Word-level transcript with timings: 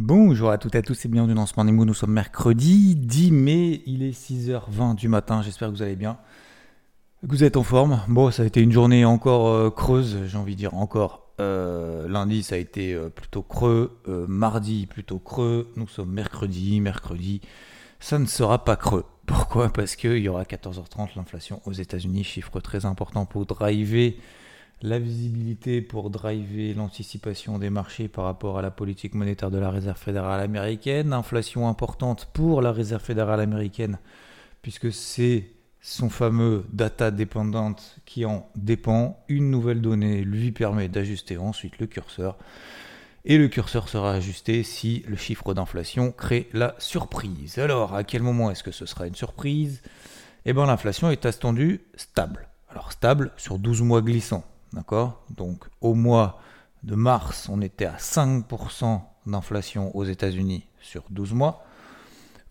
Bonjour 0.00 0.50
à 0.50 0.58
toutes 0.58 0.76
et 0.76 0.78
à 0.78 0.82
tous 0.82 1.04
et 1.04 1.08
bienvenue 1.08 1.34
dans 1.34 1.46
ce 1.46 1.54
Morning 1.56 1.74
Moon. 1.74 1.84
Nous 1.84 1.92
sommes 1.92 2.12
mercredi 2.12 2.94
10 2.94 3.32
mai, 3.32 3.82
il 3.84 4.04
est 4.04 4.12
6h20 4.12 4.94
du 4.94 5.08
matin. 5.08 5.42
J'espère 5.42 5.70
que 5.70 5.74
vous 5.74 5.82
allez 5.82 5.96
bien, 5.96 6.18
que 7.20 7.26
vous 7.26 7.42
êtes 7.42 7.56
en 7.56 7.64
forme. 7.64 8.00
Bon, 8.06 8.30
ça 8.30 8.44
a 8.44 8.46
été 8.46 8.60
une 8.60 8.70
journée 8.70 9.04
encore 9.04 9.48
euh, 9.48 9.70
creuse, 9.70 10.18
j'ai 10.26 10.38
envie 10.38 10.52
de 10.52 10.58
dire 10.58 10.74
encore. 10.74 11.32
Euh, 11.40 12.06
lundi, 12.06 12.44
ça 12.44 12.54
a 12.54 12.58
été 12.58 12.94
euh, 12.94 13.08
plutôt 13.08 13.42
creux. 13.42 13.98
mardi, 14.28 14.86
plutôt 14.86 15.18
creux. 15.18 15.72
Nous 15.74 15.88
sommes 15.88 16.12
mercredi, 16.12 16.80
mercredi. 16.80 17.40
Ça 17.98 18.20
ne 18.20 18.26
sera 18.26 18.64
pas 18.64 18.76
creux. 18.76 19.04
Pourquoi? 19.26 19.68
Parce 19.68 19.96
qu'il 19.96 20.18
y 20.18 20.28
aura 20.28 20.44
14h30 20.44 21.16
l'inflation 21.16 21.60
aux 21.66 21.72
États-Unis, 21.72 22.22
chiffre 22.22 22.60
très 22.60 22.86
important 22.86 23.26
pour 23.26 23.46
driver 23.46 24.16
la 24.82 24.98
visibilité 24.98 25.82
pour 25.82 26.10
driver 26.10 26.74
l'anticipation 26.74 27.58
des 27.58 27.70
marchés 27.70 28.08
par 28.08 28.24
rapport 28.24 28.58
à 28.58 28.62
la 28.62 28.70
politique 28.70 29.14
monétaire 29.14 29.50
de 29.50 29.58
la 29.58 29.70
Réserve 29.70 29.98
fédérale 29.98 30.40
américaine, 30.40 31.12
inflation 31.12 31.68
importante 31.68 32.28
pour 32.32 32.62
la 32.62 32.72
Réserve 32.72 33.02
fédérale 33.02 33.40
américaine, 33.40 33.98
puisque 34.62 34.92
c'est 34.92 35.50
son 35.80 36.10
fameux 36.10 36.64
data 36.72 37.10
dépendante 37.10 37.98
qui 38.04 38.24
en 38.24 38.48
dépend. 38.56 39.24
Une 39.28 39.50
nouvelle 39.50 39.80
donnée 39.80 40.22
lui 40.22 40.52
permet 40.52 40.88
d'ajuster 40.88 41.38
ensuite 41.38 41.78
le 41.78 41.86
curseur. 41.86 42.36
Et 43.24 43.36
le 43.36 43.48
curseur 43.48 43.88
sera 43.88 44.12
ajusté 44.12 44.62
si 44.62 45.04
le 45.08 45.16
chiffre 45.16 45.54
d'inflation 45.54 46.12
crée 46.12 46.48
la 46.52 46.74
surprise. 46.78 47.58
Alors, 47.58 47.94
à 47.94 48.04
quel 48.04 48.22
moment 48.22 48.50
est-ce 48.50 48.62
que 48.62 48.70
ce 48.70 48.86
sera 48.86 49.06
une 49.06 49.14
surprise? 49.14 49.82
Eh 50.44 50.52
bien, 50.52 50.66
l'inflation 50.66 51.10
est 51.10 51.26
attendue 51.26 51.80
stable. 51.96 52.48
Alors, 52.70 52.92
stable 52.92 53.32
sur 53.36 53.58
12 53.58 53.82
mois 53.82 54.02
glissants. 54.02 54.44
D'accord? 54.72 55.24
Donc 55.30 55.64
au 55.80 55.94
mois 55.94 56.40
de 56.82 56.94
mars, 56.94 57.48
on 57.48 57.60
était 57.60 57.86
à 57.86 57.96
5% 57.96 59.00
d'inflation 59.26 59.94
aux 59.96 60.04
États-Unis 60.04 60.66
sur 60.80 61.04
12 61.10 61.32
mois. 61.32 61.64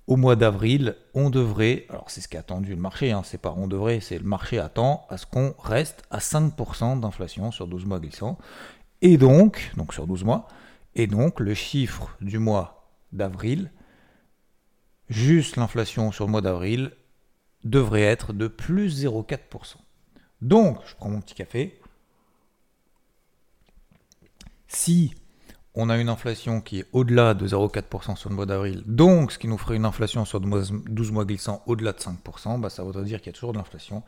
Au 0.07 0.15
mois 0.15 0.37
d'avril, 0.37 0.95
on 1.13 1.29
devrait, 1.29 1.85
alors 1.89 2.09
c'est 2.09 2.21
ce 2.21 2.29
qu'a 2.29 2.39
attendu 2.39 2.69
le 2.69 2.81
marché, 2.81 3.11
hein, 3.11 3.23
c'est 3.25 3.37
pas 3.37 3.53
on 3.57 3.67
devrait, 3.67 3.99
c'est 3.99 4.17
le 4.17 4.23
marché 4.23 4.57
attend 4.57 5.05
à 5.09 5.17
ce 5.17 5.25
qu'on 5.25 5.53
reste 5.59 6.03
à 6.11 6.19
5% 6.19 7.01
d'inflation 7.01 7.51
sur 7.51 7.67
12 7.67 7.85
mois 7.85 7.99
glissants. 7.99 8.37
Et 9.01 9.17
donc, 9.17 9.71
donc 9.75 9.93
sur 9.93 10.07
12 10.07 10.23
mois, 10.23 10.47
et 10.95 11.07
donc 11.07 11.41
le 11.41 11.53
chiffre 11.53 12.15
du 12.21 12.39
mois 12.39 12.89
d'avril, 13.11 13.69
juste 15.09 15.57
l'inflation 15.57 16.11
sur 16.11 16.25
le 16.25 16.31
mois 16.31 16.41
d'avril, 16.41 16.91
devrait 17.65 18.01
être 18.01 18.31
de 18.31 18.47
plus 18.47 19.03
0,4%. 19.03 19.75
Donc, 20.41 20.79
je 20.87 20.95
prends 20.95 21.09
mon 21.09 21.19
petit 21.19 21.35
café, 21.35 21.79
si 24.67 25.13
on 25.79 25.89
a 25.89 25.97
une 25.97 26.09
inflation 26.09 26.59
qui 26.59 26.79
est 26.79 26.85
au-delà 26.91 27.35
de 27.35 27.47
0,4% 27.47 28.15
sur 28.15 28.29
le 28.29 28.35
mois 28.35 28.47
d'avril, 28.47 28.81
donc 28.87 29.31
ce 29.31 29.37
qui 29.37 29.47
nous 29.47 29.59
ferait 29.59 29.75
une 29.75 29.85
inflation 29.85 30.25
sur 30.25 30.39
12 30.41 31.11
mois 31.11 31.23
glissants 31.23 31.61
au-delà 31.67 31.93
de 31.93 31.99
5%, 31.99 32.59
bah, 32.59 32.71
ça 32.71 32.81
voudrait 32.81 33.03
dire 33.03 33.19
qu'il 33.19 33.27
y 33.27 33.29
a 33.29 33.33
toujours 33.33 33.53
de 33.53 33.59
l'inflation. 33.59 34.01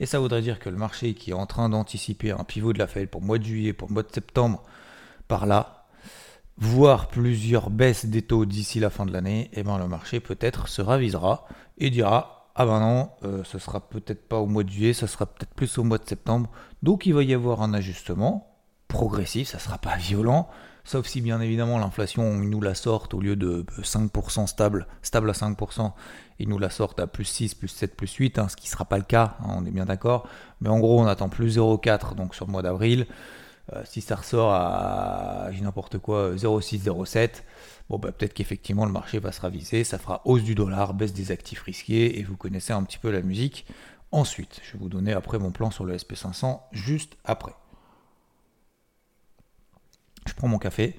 Et 0.00 0.06
ça 0.06 0.18
voudrait 0.18 0.40
dire 0.40 0.58
que 0.58 0.70
le 0.70 0.78
marché 0.78 1.12
qui 1.12 1.30
est 1.30 1.34
en 1.34 1.44
train 1.44 1.68
d'anticiper 1.68 2.30
un 2.30 2.44
pivot 2.44 2.72
de 2.72 2.78
la 2.78 2.86
Fed 2.86 3.10
pour 3.10 3.20
le 3.20 3.26
mois 3.26 3.38
de 3.38 3.44
juillet, 3.44 3.74
pour 3.74 3.88
le 3.88 3.94
mois 3.94 4.02
de 4.02 4.10
septembre, 4.10 4.62
par 5.28 5.44
là, 5.44 5.86
voire 6.56 7.08
plusieurs 7.08 7.68
baisses 7.68 8.06
des 8.06 8.22
taux 8.22 8.46
d'ici 8.46 8.80
la 8.80 8.88
fin 8.88 9.04
de 9.04 9.12
l'année, 9.12 9.50
et 9.52 9.60
eh 9.60 9.62
ben 9.62 9.76
le 9.76 9.88
marché 9.88 10.20
peut-être 10.20 10.68
se 10.68 10.80
ravisera 10.80 11.46
et 11.76 11.90
dira 11.90 12.50
ah 12.54 12.66
ben 12.66 12.80
non, 12.80 13.10
euh, 13.24 13.44
ce 13.44 13.58
sera 13.58 13.80
peut-être 13.80 14.26
pas 14.26 14.38
au 14.38 14.46
mois 14.46 14.64
de 14.64 14.70
juillet, 14.70 14.92
ça 14.92 15.06
sera 15.06 15.26
peut-être 15.26 15.54
plus 15.54 15.78
au 15.78 15.84
mois 15.84 15.98
de 15.98 16.06
septembre. 16.06 16.50
Donc 16.82 17.06
il 17.06 17.14
va 17.14 17.22
y 17.22 17.32
avoir 17.32 17.62
un 17.62 17.74
ajustement 17.74 18.49
progressif, 18.90 19.48
ça 19.48 19.56
ne 19.56 19.62
sera 19.62 19.78
pas 19.78 19.96
violent, 19.96 20.48
sauf 20.84 21.06
si 21.06 21.22
bien 21.22 21.40
évidemment 21.40 21.78
l'inflation, 21.78 22.34
nous 22.34 22.60
la 22.60 22.74
sortent 22.74 23.14
au 23.14 23.20
lieu 23.20 23.36
de 23.36 23.64
5% 23.82 24.46
stable, 24.46 24.86
stable 25.00 25.30
à 25.30 25.32
5%, 25.32 25.92
ils 26.40 26.48
nous 26.48 26.58
la 26.58 26.68
sortent 26.68 27.00
à 27.00 27.06
plus 27.06 27.24
6, 27.24 27.54
plus 27.54 27.68
7, 27.68 27.96
plus 27.96 28.12
8, 28.12 28.38
hein, 28.38 28.48
ce 28.48 28.56
qui 28.56 28.66
ne 28.66 28.72
sera 28.72 28.84
pas 28.84 28.98
le 28.98 29.04
cas, 29.04 29.36
hein, 29.40 29.54
on 29.58 29.64
est 29.64 29.70
bien 29.70 29.86
d'accord. 29.86 30.26
Mais 30.60 30.68
en 30.68 30.78
gros, 30.80 31.00
on 31.00 31.06
attend 31.06 31.28
plus 31.28 31.56
0,4 31.56 32.14
donc 32.14 32.34
sur 32.34 32.46
le 32.46 32.52
mois 32.52 32.62
d'avril. 32.62 33.06
Euh, 33.72 33.82
si 33.84 34.00
ça 34.00 34.16
ressort 34.16 34.52
à, 34.52 35.50
n'importe 35.62 35.98
quoi, 35.98 36.34
0,6, 36.34 36.82
0,7, 36.82 37.30
bon, 37.88 37.98
bah, 37.98 38.10
peut-être 38.10 38.34
qu'effectivement 38.34 38.84
le 38.84 38.92
marché 38.92 39.20
va 39.20 39.32
se 39.32 39.40
raviser, 39.40 39.84
ça 39.84 39.98
fera 39.98 40.22
hausse 40.24 40.42
du 40.42 40.54
dollar, 40.54 40.94
baisse 40.94 41.12
des 41.12 41.30
actifs 41.30 41.62
risqués, 41.62 42.18
et 42.18 42.24
vous 42.24 42.36
connaissez 42.36 42.72
un 42.72 42.82
petit 42.82 42.98
peu 42.98 43.10
la 43.10 43.22
musique. 43.22 43.66
Ensuite, 44.12 44.60
je 44.64 44.72
vais 44.72 44.78
vous 44.80 44.88
donner 44.88 45.12
après 45.12 45.38
mon 45.38 45.52
plan 45.52 45.70
sur 45.70 45.84
le 45.84 45.96
SP500 45.96 46.58
juste 46.72 47.16
après 47.24 47.52
je 50.30 50.34
prends 50.34 50.48
mon 50.48 50.58
café. 50.58 50.96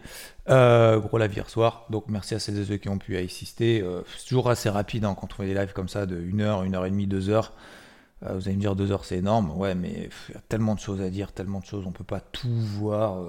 Euh, 0.49 0.99
gros 0.99 1.17
live 1.17 1.33
hier 1.33 1.49
soir, 1.49 1.85
donc 1.89 2.05
merci 2.07 2.35
à 2.35 2.39
celles 2.39 2.59
et 2.59 2.65
ceux 2.65 2.77
qui 2.77 2.89
ont 2.89 2.97
pu 2.97 3.17
assister. 3.17 3.81
Euh, 3.81 4.01
c'est 4.17 4.27
toujours 4.27 4.49
assez 4.49 4.69
rapide 4.69 5.05
hein, 5.05 5.15
quand 5.19 5.27
on 5.31 5.35
fait 5.35 5.45
des 5.45 5.53
lives 5.53 5.73
comme 5.73 5.89
ça 5.89 6.05
de 6.05 6.17
1 6.17 6.39
heure, 6.39 6.59
1 6.61 6.73
heure 6.73 6.85
et 6.85 6.91
demie, 6.91 7.07
2 7.07 7.29
heures. 7.29 7.53
Euh, 8.23 8.33
vous 8.33 8.47
allez 8.47 8.55
me 8.55 8.61
dire 8.61 8.75
2 8.75 8.91
heures 8.91 9.05
c'est 9.05 9.17
énorme, 9.17 9.51
ouais, 9.57 9.73
mais 9.73 10.09
il 10.29 10.35
y 10.35 10.37
a 10.37 10.41
tellement 10.47 10.75
de 10.75 10.79
choses 10.79 11.01
à 11.01 11.09
dire, 11.09 11.31
tellement 11.31 11.59
de 11.59 11.65
choses, 11.65 11.85
on 11.87 11.91
peut 11.91 12.03
pas 12.03 12.19
tout 12.19 12.49
voir 12.49 13.23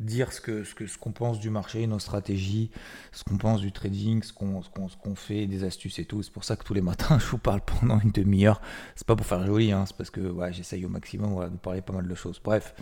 dire 0.00 0.32
ce 0.32 0.40
que 0.40 0.64
ce 0.64 0.74
que 0.74 0.86
ce 0.86 0.98
qu'on 0.98 1.12
pense 1.12 1.38
du 1.38 1.50
marché, 1.50 1.86
nos 1.86 2.00
stratégies, 2.00 2.70
ce 3.12 3.22
qu'on 3.22 3.38
pense 3.38 3.60
du 3.60 3.70
trading, 3.70 4.22
ce 4.22 4.32
qu'on 4.32 4.60
qu'on 5.02 5.14
fait, 5.14 5.46
des 5.46 5.64
astuces 5.64 5.98
et 6.00 6.04
tout. 6.04 6.22
C'est 6.22 6.32
pour 6.32 6.44
ça 6.44 6.56
que 6.56 6.64
tous 6.64 6.74
les 6.74 6.80
matins 6.80 7.18
je 7.20 7.26
vous 7.26 7.38
parle 7.38 7.60
pendant 7.60 8.00
une 8.00 8.10
demi-heure. 8.10 8.60
C'est 8.96 9.06
pas 9.06 9.14
pour 9.14 9.26
faire 9.26 9.46
joli, 9.46 9.72
hein, 9.72 9.84
c'est 9.86 9.96
parce 9.96 10.10
que 10.10 10.20
ouais, 10.20 10.52
j'essaye 10.52 10.84
au 10.84 10.88
maximum 10.88 11.48
de 11.48 11.56
parler 11.56 11.80
pas 11.80 11.92
mal 11.92 12.08
de 12.08 12.14
choses. 12.14 12.40
Bref, 12.42 12.74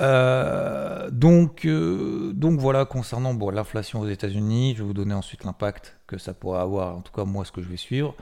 euh, 0.00 1.10
donc 1.10 1.64
euh, 1.64 2.32
donc 2.32 2.60
voilà 2.60 2.84
concernant 2.84 3.34
bon 3.34 3.50
l'inflation 3.50 4.00
aux 4.00 4.08
États-Unis, 4.08 4.74
je 4.76 4.82
vais 4.82 4.86
vous 4.86 4.94
donner 4.94 5.14
ensuite 5.14 5.44
l'impact 5.44 5.98
que 6.06 6.16
ça 6.16 6.32
pourrait 6.32 6.60
avoir. 6.60 6.96
En 6.96 7.02
tout 7.02 7.12
cas 7.12 7.24
moi 7.24 7.44
ce 7.44 7.52
que 7.52 7.62
je 7.62 7.68
vais 7.68 7.76
suivre. 7.76 8.14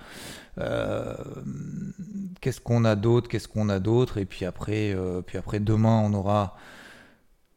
Euh, 0.59 1.15
qu'est-ce 2.41 2.61
qu'on 2.61 2.85
a 2.85 2.97
d'autre 2.97 3.29
Qu'est-ce 3.29 3.47
qu'on 3.47 3.69
a 3.69 3.79
d'autre? 3.79 4.19
Et 4.19 4.25
puis 4.25 4.45
après 4.45 4.97
puis 5.27 5.39
après 5.39 5.61
demain 5.61 6.03
on 6.05 6.13
aura 6.13 6.57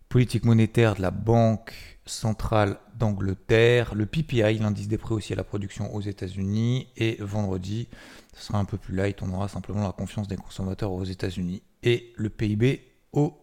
politique 0.09 0.43
monétaire 0.43 0.95
de 0.95 1.01
la 1.01 1.11
Banque 1.11 1.73
centrale 2.05 2.79
d'Angleterre, 2.95 3.93
le 3.93 4.05
PPI, 4.05 4.57
l'indice 4.57 4.87
des 4.87 4.97
prix 4.97 5.13
aussi 5.13 5.33
à 5.33 5.35
la 5.35 5.43
production 5.43 5.93
aux 5.95 6.01
États-Unis, 6.01 6.87
et 6.97 7.17
vendredi, 7.19 7.87
ce 8.35 8.47
sera 8.47 8.57
un 8.57 8.65
peu 8.65 8.77
plus 8.77 8.95
light, 8.95 9.21
on 9.21 9.31
aura 9.31 9.47
simplement 9.47 9.83
la 9.83 9.91
confiance 9.91 10.27
des 10.27 10.35
consommateurs 10.35 10.91
aux 10.91 11.03
États-Unis 11.03 11.61
et 11.83 12.11
le 12.15 12.29
PIB 12.29 12.81
au 13.13 13.37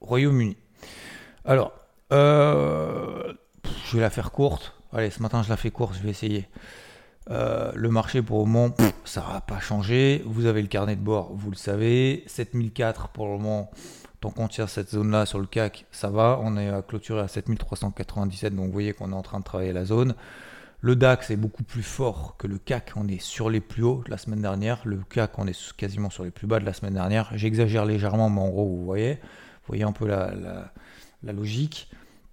Royaume-Uni. 0.00 0.56
Alors, 1.44 1.72
euh, 2.12 3.34
je 3.86 3.96
vais 3.96 4.02
la 4.02 4.10
faire 4.10 4.32
courte. 4.32 4.72
Allez, 4.92 5.10
ce 5.10 5.22
matin 5.22 5.42
je 5.42 5.50
la 5.50 5.56
fais 5.56 5.70
courte, 5.70 5.94
je 5.96 6.02
vais 6.02 6.10
essayer. 6.10 6.48
Euh, 7.28 7.72
le 7.74 7.88
marché 7.90 8.22
pour 8.22 8.44
le 8.44 8.50
moment, 8.50 8.74
ça 9.04 9.24
n'a 9.32 9.40
pas 9.40 9.58
changé. 9.60 10.22
Vous 10.26 10.46
avez 10.46 10.62
le 10.62 10.68
carnet 10.68 10.96
de 10.96 11.00
bord, 11.00 11.32
vous 11.34 11.50
le 11.50 11.56
savez. 11.56 12.24
7004 12.26 13.08
pour 13.08 13.26
le 13.26 13.32
moment, 13.32 13.70
Tant 14.26 14.32
qu'on 14.32 14.48
tient 14.48 14.66
cette 14.66 14.90
zone-là 14.90 15.24
sur 15.24 15.38
le 15.38 15.46
CAC, 15.46 15.86
ça 15.92 16.10
va. 16.10 16.40
On 16.42 16.56
est 16.56 16.84
clôturé 16.88 17.20
à 17.20 17.28
7397, 17.28 18.56
donc 18.56 18.66
vous 18.66 18.72
voyez 18.72 18.92
qu'on 18.92 19.12
est 19.12 19.14
en 19.14 19.22
train 19.22 19.38
de 19.38 19.44
travailler 19.44 19.72
la 19.72 19.84
zone. 19.84 20.16
Le 20.80 20.96
DAX 20.96 21.30
est 21.30 21.36
beaucoup 21.36 21.62
plus 21.62 21.84
fort 21.84 22.34
que 22.36 22.48
le 22.48 22.58
CAC. 22.58 22.94
On 22.96 23.06
est 23.06 23.22
sur 23.22 23.50
les 23.50 23.60
plus 23.60 23.84
hauts 23.84 24.02
de 24.04 24.10
la 24.10 24.18
semaine 24.18 24.42
dernière. 24.42 24.80
Le 24.84 24.96
CAC, 24.96 25.38
on 25.38 25.46
est 25.46 25.76
quasiment 25.76 26.10
sur 26.10 26.24
les 26.24 26.32
plus 26.32 26.48
bas 26.48 26.58
de 26.58 26.64
la 26.64 26.72
semaine 26.72 26.94
dernière. 26.94 27.30
J'exagère 27.36 27.84
légèrement, 27.84 28.28
mais 28.28 28.40
en 28.40 28.48
gros, 28.48 28.66
vous 28.66 28.84
voyez, 28.84 29.20
voyez 29.68 29.84
un 29.84 29.92
peu 29.92 30.08
la, 30.08 30.72
logique. 31.22 31.88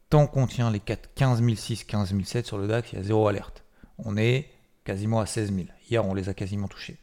Tant 0.09 0.26
qu'on 0.26 0.48
tient 0.48 0.72
les 0.72 0.80
4, 0.80 1.14
15 1.14 1.44
006, 1.48 1.84
15 1.84 2.16
007 2.24 2.48
sur 2.48 2.58
le 2.58 2.68
DAX, 2.68 2.92
il 2.92 2.96
y 2.96 3.00
a 3.02 3.03
zéro 3.03 3.28
alerte. 3.28 3.64
On 4.00 4.18
est 4.18 4.50
quasiment 4.84 5.20
à 5.20 5.28
16 5.28 5.53
000. 5.53 5.68
Hier, 5.92 6.03
on 6.03 6.16
les 6.16 6.28
a 6.28 6.34
quasiment 6.34 6.68
touchés. 6.68 6.98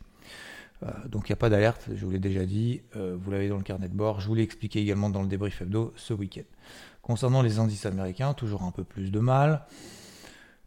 Euh, 0.82 1.08
donc 1.08 1.28
il 1.28 1.32
n'y 1.32 1.34
a 1.34 1.36
pas 1.36 1.50
d'alerte, 1.50 1.88
je 1.94 2.04
vous 2.04 2.10
l'ai 2.10 2.18
déjà 2.18 2.46
dit, 2.46 2.82
euh, 2.96 3.16
vous 3.20 3.30
l'avez 3.30 3.48
dans 3.48 3.58
le 3.58 3.62
carnet 3.62 3.88
de 3.88 3.94
bord, 3.94 4.20
je 4.20 4.26
vous 4.26 4.34
l'ai 4.34 4.42
expliqué 4.42 4.80
également 4.80 5.10
dans 5.10 5.22
le 5.22 5.28
débrief 5.28 5.60
hebdo 5.60 5.92
ce 5.96 6.14
week-end. 6.14 6.44
Concernant 7.02 7.42
les 7.42 7.58
indices 7.58 7.86
américains, 7.86 8.34
toujours 8.34 8.62
un 8.62 8.70
peu 8.70 8.84
plus 8.84 9.10
de 9.10 9.20
mal. 9.20 9.66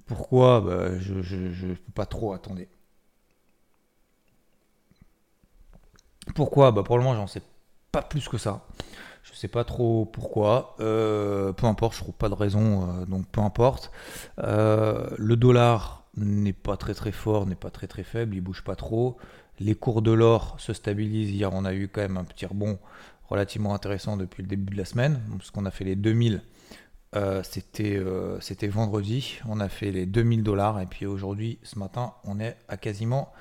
Pourquoi? 0.05 0.61
Bah, 0.61 0.99
Je 0.99 1.13
ne 1.13 1.73
peux 1.73 1.91
pas 1.93 2.05
trop, 2.05 2.33
attendre. 2.33 2.61
Pourquoi? 6.35 6.71
Bah, 6.71 6.83
Pour 6.83 6.97
le 6.97 7.03
moment, 7.03 7.15
j'en 7.15 7.27
sais 7.27 7.41
pas 7.91 8.01
plus 8.01 8.27
que 8.27 8.37
ça. 8.37 8.65
Je 9.23 9.33
sais 9.33 9.47
pas 9.47 9.63
trop 9.63 10.05
pourquoi. 10.05 10.75
Euh, 10.79 11.53
peu 11.53 11.65
importe, 11.65 11.95
je 11.95 12.01
trouve 12.01 12.13
pas 12.13 12.29
de 12.29 12.33
raison, 12.33 13.05
donc 13.05 13.25
peu 13.27 13.41
importe. 13.41 13.91
le 14.37 15.35
dollar 15.35 16.03
n'est 16.17 16.53
pas 16.53 16.77
très 16.77 16.93
très 16.93 17.11
fort, 17.11 17.45
n'est 17.45 17.55
pas 17.55 17.71
très 17.71 17.87
très 17.87 18.03
faible, 18.03 18.35
il 18.35 18.41
bouge 18.41 18.63
pas 18.63 18.75
trop. 18.75 19.17
Les 19.59 19.75
cours 19.75 20.01
de 20.01 20.11
l'or 20.11 20.55
se 20.59 20.73
stabilisent. 20.73 21.31
Hier, 21.31 21.53
on 21.53 21.65
a 21.65 21.73
eu 21.73 21.87
quand 21.87 22.01
même 22.01 22.17
un 22.17 22.23
petit 22.23 22.45
rebond 22.45 22.79
relativement 23.29 23.73
intéressant 23.73 24.17
depuis 24.17 24.43
le 24.43 24.47
début 24.47 24.73
de 24.73 24.77
la 24.77 24.85
semaine, 24.85 25.21
parce 25.37 25.51
qu'on 25.51 25.65
a 25.65 25.71
fait 25.71 25.85
les 25.85 25.95
2000. 25.95 26.41
Euh, 27.15 27.43
c'était, 27.43 27.95
euh, 27.97 28.39
c'était 28.39 28.67
vendredi, 28.67 29.39
on 29.47 29.59
a 29.59 29.69
fait 29.69 29.91
les 29.91 30.07
2000 30.07 30.41
dollars 30.41 30.81
et 30.81 30.87
puis 30.87 31.05
aujourd'hui, 31.05 31.59
ce 31.61 31.77
matin, 31.77 32.13
on 32.23 32.39
est 32.39 32.57
à 32.67 32.77
quasiment, 32.77 33.31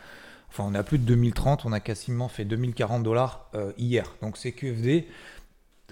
enfin 0.50 0.64
on 0.67 0.75
est 0.75 0.79
à 0.79 0.82
plus 0.82 0.99
de 0.99 1.05
2030, 1.05 1.64
on 1.64 1.73
a 1.73 1.81
quasiment 1.81 2.29
fait 2.29 2.44
2040 2.44 3.03
dollars 3.03 3.49
euh, 3.55 3.73
hier. 3.79 4.15
Donc 4.20 4.37
CQFD 4.37 5.06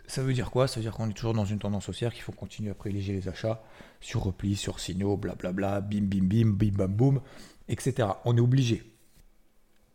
Ça 0.06 0.23
veut 0.23 0.34
dire 0.34 0.50
quoi? 0.50 0.69
Ça 0.69 0.76
veut 0.76 0.82
dire 0.82 0.93
qu'on 0.93 1.08
est 1.08 1.14
toujours 1.14 1.32
dans 1.32 1.46
une 1.46 1.58
tendance 1.58 1.88
haussière, 1.88 2.12
qu'il 2.12 2.23
faut 2.23 2.32
continuer 2.32 2.70
à 2.70 2.75
privilégier 2.75 3.14
les 3.14 3.28
achats 3.28 3.62
sur 4.02 4.25
repli, 4.25 4.56
sur 4.56 4.78
signaux, 4.78 5.16
blablabla, 5.16 5.81
bim 5.81 6.02
bim 6.02 6.25
bim, 6.25 6.50
bim 6.50 6.76
bam 6.76 6.93
boum, 6.93 7.20
etc. 7.69 8.08
On 8.26 8.37
est 8.37 8.40
obligé. 8.40 8.89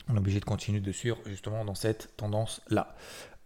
On 0.10 0.16
est 0.16 0.20
obligé 0.20 0.40
de 0.40 0.46
continuer 0.46 0.80
de 0.80 0.92
suivre 0.92 1.18
justement 1.26 1.66
dans 1.66 1.76
cette 1.76 2.16
tendance-là. 2.18 2.96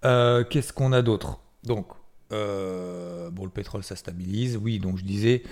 Euh, 0.06 0.44
qu'est-ce 0.44 0.73
qu'on 0.73 0.91
a 0.91 1.01
d'autre? 1.01 1.39
Donc, 1.63 1.88
euh, 2.31 3.29
bon, 3.29 3.45
le 3.45 3.50
pétrole, 3.50 3.83
ça 3.83 3.95
stabilise. 3.95 4.57
Oui, 4.57 4.79
donc 4.79 4.97
je 4.97 5.03
disais, 5.03 5.44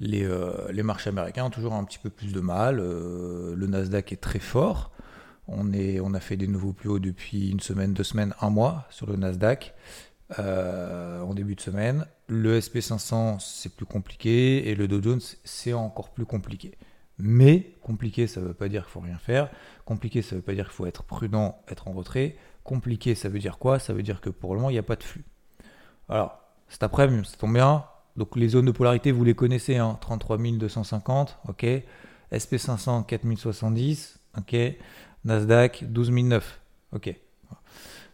les, 0.00 0.24
euh, 0.24 0.70
les, 0.72 0.82
marchés 0.82 1.10
américains 1.10 1.44
ont 1.44 1.50
toujours 1.50 1.74
un 1.74 1.84
petit 1.84 1.98
peu 1.98 2.10
plus 2.10 2.32
de 2.32 2.40
mal. 2.40 2.76
le 2.76 3.66
Nasdaq 3.66 4.12
est 4.12 4.20
très 4.20 4.38
fort. 4.38 4.90
On, 5.46 5.72
on 5.74 6.14
a 6.14 6.20
fait 6.20 6.36
des 6.36 6.46
nouveaux 6.46 6.72
plus 6.72 6.88
hauts 6.88 6.98
depuis 6.98 7.50
une 7.50 7.60
semaine, 7.60 7.92
deux 7.92 8.04
semaines, 8.04 8.34
un 8.40 8.50
mois 8.50 8.86
sur 8.90 9.06
le 9.06 9.16
Nasdaq. 9.16 9.74
en 10.38 11.34
début 11.34 11.54
de 11.54 11.60
semaine. 11.60 12.06
Le 12.26 12.58
SP500, 12.58 13.38
c'est 13.38 13.74
plus 13.74 13.86
compliqué. 13.86 14.68
Et 14.70 14.74
le 14.74 14.88
Dow 14.88 15.02
Jones, 15.02 15.20
c'est 15.44 15.74
encore 15.74 16.10
plus 16.10 16.24
compliqué. 16.24 16.72
Mais 17.18 17.72
compliqué, 17.82 18.26
ça 18.26 18.40
ne 18.40 18.46
veut 18.46 18.54
pas 18.54 18.68
dire 18.68 18.84
qu'il 18.84 18.92
faut 18.92 19.00
rien 19.00 19.18
faire. 19.18 19.50
Compliqué, 19.84 20.22
ça 20.22 20.34
ne 20.34 20.40
veut 20.40 20.44
pas 20.44 20.54
dire 20.54 20.66
qu'il 20.66 20.74
faut 20.74 20.86
être 20.86 21.04
prudent, 21.04 21.62
être 21.68 21.88
en 21.88 21.92
retrait. 21.92 22.36
Compliqué, 22.64 23.14
ça 23.14 23.28
veut 23.28 23.38
dire 23.38 23.58
quoi? 23.58 23.78
Ça 23.78 23.92
veut 23.92 24.02
dire 24.02 24.20
que 24.20 24.30
pour 24.30 24.54
le 24.54 24.60
moment, 24.60 24.70
il 24.70 24.74
n'y 24.74 24.78
a 24.78 24.82
pas 24.82 24.96
de 24.96 25.02
flux. 25.02 25.24
Alors, 26.08 26.40
cet 26.68 26.82
après-midi, 26.82 27.28
ça 27.28 27.36
tombe 27.36 27.54
bien. 27.54 27.84
Donc 28.16 28.36
les 28.36 28.48
zones 28.48 28.66
de 28.66 28.70
polarité, 28.70 29.12
vous 29.12 29.24
les 29.24 29.34
connaissez, 29.34 29.76
hein, 29.76 29.98
33 30.00 30.38
250, 30.38 31.38
ok. 31.48 31.66
SP500, 32.32 33.06
4070, 33.06 34.20
ok. 34.38 34.56
Nasdaq, 35.24 35.84
12009, 35.90 36.60
ok. 36.92 37.14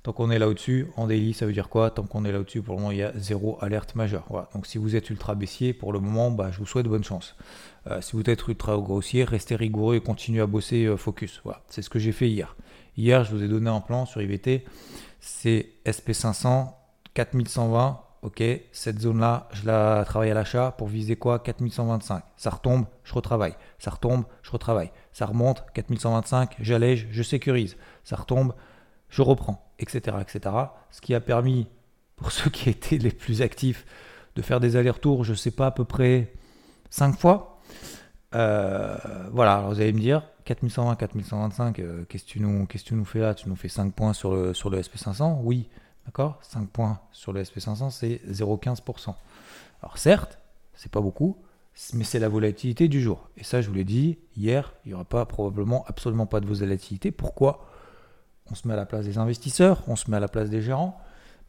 Tant 0.03 0.15
qu'on 0.15 0.31
est 0.31 0.39
là 0.39 0.49
au-dessus, 0.49 0.87
en 0.97 1.07
daily, 1.07 1.35
ça 1.35 1.45
veut 1.45 1.53
dire 1.53 1.69
quoi? 1.69 1.91
Tant 1.91 2.05
qu'on 2.05 2.25
est 2.25 2.33
là 2.33 2.41
au-dessus, 2.41 2.63
pour 2.63 2.75
le 2.75 2.81
moment, 2.81 2.91
il 2.91 2.99
y 2.99 3.03
a 3.03 3.13
zéro 3.17 3.59
alerte 3.61 3.95
majeure. 3.95 4.25
Donc 4.55 4.67
si 4.67 4.79
vous 4.79 4.97
êtes 4.97 5.11
ultra 5.11 5.35
baissier, 5.35 5.75
pour 5.75 5.93
le 5.93 6.01
moment, 6.01 6.31
bah, 6.31 6.51
je 6.51 6.59
vous 6.59 6.67
souhaite 6.67 6.87
bonne 6.87 7.05
chance. 7.05 7.37
Euh, 7.87 8.01
si 8.01 8.13
vous 8.13 8.23
êtes 8.29 8.49
ultra 8.49 8.77
grossier, 8.79 9.25
restez 9.25 9.57
rigoureux 9.57 9.97
et 9.97 10.01
continuez 10.01 10.41
à 10.41 10.47
bosser 10.47 10.87
euh, 10.87 10.97
focus. 10.97 11.43
Voilà. 11.45 11.63
C'est 11.69 11.83
ce 11.83 11.91
que 11.91 11.99
j'ai 11.99 12.13
fait 12.13 12.29
hier. 12.29 12.57
Hier, 12.97 13.25
je 13.25 13.35
vous 13.35 13.43
ai 13.43 13.49
donné 13.49 13.69
un 13.69 13.81
plan 13.81 14.07
sur 14.07 14.23
IVT. 14.23 14.65
C'est 15.21 15.69
SP500, 15.85 16.73
4120. 17.13 18.01
Ok, 18.23 18.43
cette 18.73 19.01
zone-là, 19.01 19.49
je 19.53 19.65
la 19.65 20.05
travaille 20.05 20.31
à 20.31 20.35
l'achat 20.35 20.73
pour 20.73 20.89
viser 20.89 21.17
quoi? 21.17 21.39
4125. 21.39 22.23
Ça 22.37 22.51
retombe, 22.51 22.85
je 23.03 23.15
retravaille. 23.15 23.55
Ça 23.79 23.91
retombe, 23.91 24.25
je 24.43 24.51
retravaille. 24.51 24.91
Ça 25.13 25.25
remonte, 25.25 25.65
4125, 25.73 26.57
j'allège, 26.61 27.09
je 27.11 27.23
sécurise. 27.23 27.79
Ça 28.05 28.17
retombe, 28.17 28.53
je 29.09 29.23
reprends, 29.23 29.70
etc., 29.81 30.19
etc. 30.21 30.55
Ce 30.91 31.01
qui 31.01 31.15
a 31.15 31.21
permis, 31.21 31.67
pour 32.17 32.31
ceux 32.39 32.51
qui 32.51 32.71
étaient 32.71 32.99
les 32.99 33.11
plus 33.11 33.43
actifs, 33.43 33.85
de 34.37 34.43
faire 34.43 34.61
des 34.61 34.77
allers-retours, 34.77 35.25
je 35.25 35.33
ne 35.33 35.37
sais 35.37 35.51
pas, 35.51 35.67
à 35.67 35.71
peu 35.73 35.85
près 35.85 36.33
5 36.91 37.19
fois. 37.19 37.59
Euh, 38.35 38.97
voilà, 39.33 39.57
alors 39.57 39.71
vous 39.71 39.81
allez 39.81 39.93
me 39.93 40.01
dire, 40.01 40.23
4120, 40.45 40.95
4125, 40.95 41.79
euh, 41.79 42.05
qu'est-ce 42.09 42.25
que 42.25 42.29
tu, 42.29 42.41
nous, 42.41 42.67
que 42.67 42.79
tu 42.79 42.95
nous 42.95 43.05
fais 43.05 43.19
là? 43.19 43.35
Tu 43.35 43.49
nous 43.49 43.57
fais 43.57 43.69
5 43.69 43.93
points 43.93 44.13
sur 44.13 44.33
le, 44.33 44.55
sur 44.55 44.71
le 44.71 44.81
SP500 44.81 45.41
Oui, 45.43 45.69
d'accord 46.07 46.39
5 46.43 46.69
points 46.69 47.01
sur 47.11 47.33
le 47.33 47.43
SP500, 47.43 47.91
c'est 47.91 48.21
0,15%. 48.29 49.15
Alors 49.83 49.99
certes, 49.99 50.39
c'est 50.75 50.93
pas 50.93 51.01
beaucoup, 51.01 51.37
mais 51.95 52.05
c'est 52.05 52.19
la 52.19 52.29
volatilité 52.29 52.89
du 52.89 53.01
jour. 53.01 53.29
Et 53.37 53.45
ça, 53.45 53.61
je 53.61 53.69
vous 53.69 53.75
l'ai 53.75 53.85
dit, 53.85 54.19
hier, 54.37 54.75
il 54.85 54.89
n'y 54.89 54.95
aura 54.95 55.05
pas 55.05 55.25
probablement 55.25 55.85
absolument 55.89 56.27
pas 56.27 56.41
de 56.41 56.47
volatilité. 56.47 57.11
Pourquoi? 57.11 57.67
On 58.51 58.55
se 58.55 58.67
met 58.67 58.75
à 58.75 58.77
la 58.77 58.87
place 58.87 59.05
des 59.05 59.19
investisseurs, 59.19 59.83
on 59.87 59.97
se 59.97 60.11
met 60.11 60.17
à 60.17 60.21
la 60.21 60.29
place 60.29 60.51
des 60.51 60.63
gérants, 60.63 61.01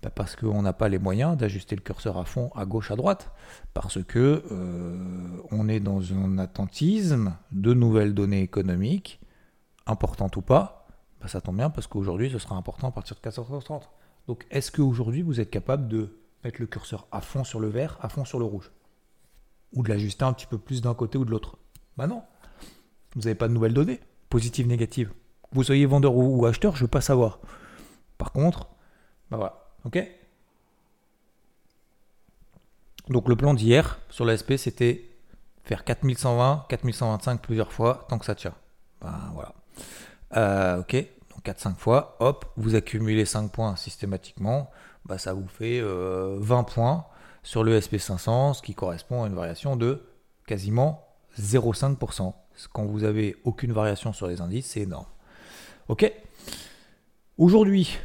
bah, 0.02 0.10
parce 0.10 0.36
qu'on 0.36 0.62
n'a 0.62 0.74
pas 0.74 0.90
les 0.90 1.00
moyens 1.00 1.38
d'ajuster 1.38 1.76
le 1.76 1.82
curseur 1.82 2.18
à 2.18 2.26
fond, 2.26 2.52
à 2.56 2.66
gauche, 2.66 2.92
à 2.92 2.96
droite, 2.96 3.32
parce 3.74 4.04
que 4.04 4.44
euh, 4.52 5.38
on 5.52 5.68
est 5.68 5.80
dans 5.80 6.14
un 6.14 6.38
attentisme 6.38 7.36
de 7.52 7.74
nouvelles 7.74 8.14
données 8.14 8.42
économiques, 8.42 9.20
importantes 9.86 10.38
ou 10.38 10.42
pas. 10.42 10.88
Bah, 11.22 11.28
ça 11.28 11.42
tombe 11.42 11.58
bien 11.58 11.70
parce 11.70 11.88
qu'aujourd'hui, 11.88 12.32
ce 12.32 12.40
sera 12.40 12.56
important 12.56 12.88
à 12.88 12.92
partir 12.92 13.16
de 13.16 13.30
14h30. 13.30 13.84
Donc, 14.28 14.46
est-ce 14.50 14.72
qu'aujourd'hui, 14.72 15.22
vous 15.22 15.40
êtes 15.40 15.50
capable 15.50 15.88
de 15.88 16.18
mettre 16.44 16.60
le 16.60 16.68
curseur 16.68 17.08
à 17.12 17.22
fond 17.22 17.44
sur 17.44 17.60
le 17.60 17.68
vert, 17.68 17.98
à 18.02 18.10
fond 18.10 18.26
sur 18.26 18.40
le 18.40 18.46
rouge? 18.46 18.72
Ou 19.74 19.84
de 19.84 19.90
l'ajuster 19.90 20.26
un 20.26 20.34
petit 20.34 20.48
peu 20.48 20.58
plus 20.58 20.82
d'un 20.82 20.94
côté 20.94 21.18
ou 21.18 21.26
de 21.26 21.32
l'autre? 21.32 21.58
Bah 21.98 22.08
non. 22.08 22.24
Vous 23.16 23.22
n'avez 23.22 23.36
pas 23.36 23.48
de 23.48 23.54
nouvelles 23.54 23.74
données, 23.74 24.00
positives, 24.30 24.68
négatives 24.68 25.12
vous 25.54 25.64
soyez 25.64 25.86
vendeur 25.86 26.16
ou, 26.16 26.46
acheteur, 26.46 26.76
je 26.76 26.80
ne 26.80 26.84
veux 26.84 26.90
pas 26.90 27.02
savoir. 27.02 27.40
Par 28.18 28.32
contre, 28.32 28.68
bah 29.30 29.38
voilà, 29.38 29.66
ok 29.86 30.08
Donc 33.10 33.28
le 33.28 33.36
plan 33.36 33.54
d'hier 33.54 34.00
sur 34.10 34.26
la 34.26 34.38
SP, 34.38 34.56
c'était 34.58 35.10
faire 35.64 35.84
4120, 35.84 36.66
4125 36.70 37.42
plusieurs 37.42 37.72
fois 37.72 38.06
tant 38.10 38.18
que 38.18 38.26
ça 38.26 38.36
tient. 38.36 38.54
Ben 39.02 39.32
voilà. 39.34 39.54
Euh, 40.38 40.80
ok, 40.80 40.96
donc 40.96 41.44
4-5 41.46 41.76
fois, 41.76 42.16
hop, 42.20 42.46
vous 42.56 42.76
accumulez 42.76 43.26
5 43.26 43.52
points 43.52 43.76
systématiquement, 43.76 44.70
bah, 45.06 45.18
ça 45.18 45.34
vous 45.34 45.48
fait 45.48 45.82
20 45.82 45.86
euh, 45.88 46.64
points 46.64 47.06
sur 47.44 47.64
le 47.64 47.78
SP500, 47.80 48.54
ce 48.54 48.62
qui 48.62 48.76
correspond 48.76 49.24
à 49.24 49.28
une 49.28 49.36
variation 49.36 49.76
de 49.76 50.04
quasiment 50.46 51.08
0,5%. 51.40 52.34
Quand 52.72 52.86
vous 52.86 53.04
avez 53.04 53.36
aucune 53.44 53.72
variation 53.72 54.14
sur 54.14 54.28
les 54.28 54.42
indices, 54.42 54.68
c'est 54.68 54.82
énorme. 54.82 55.08
Ok 55.88 56.12
Aujourd'hui, 57.38 57.98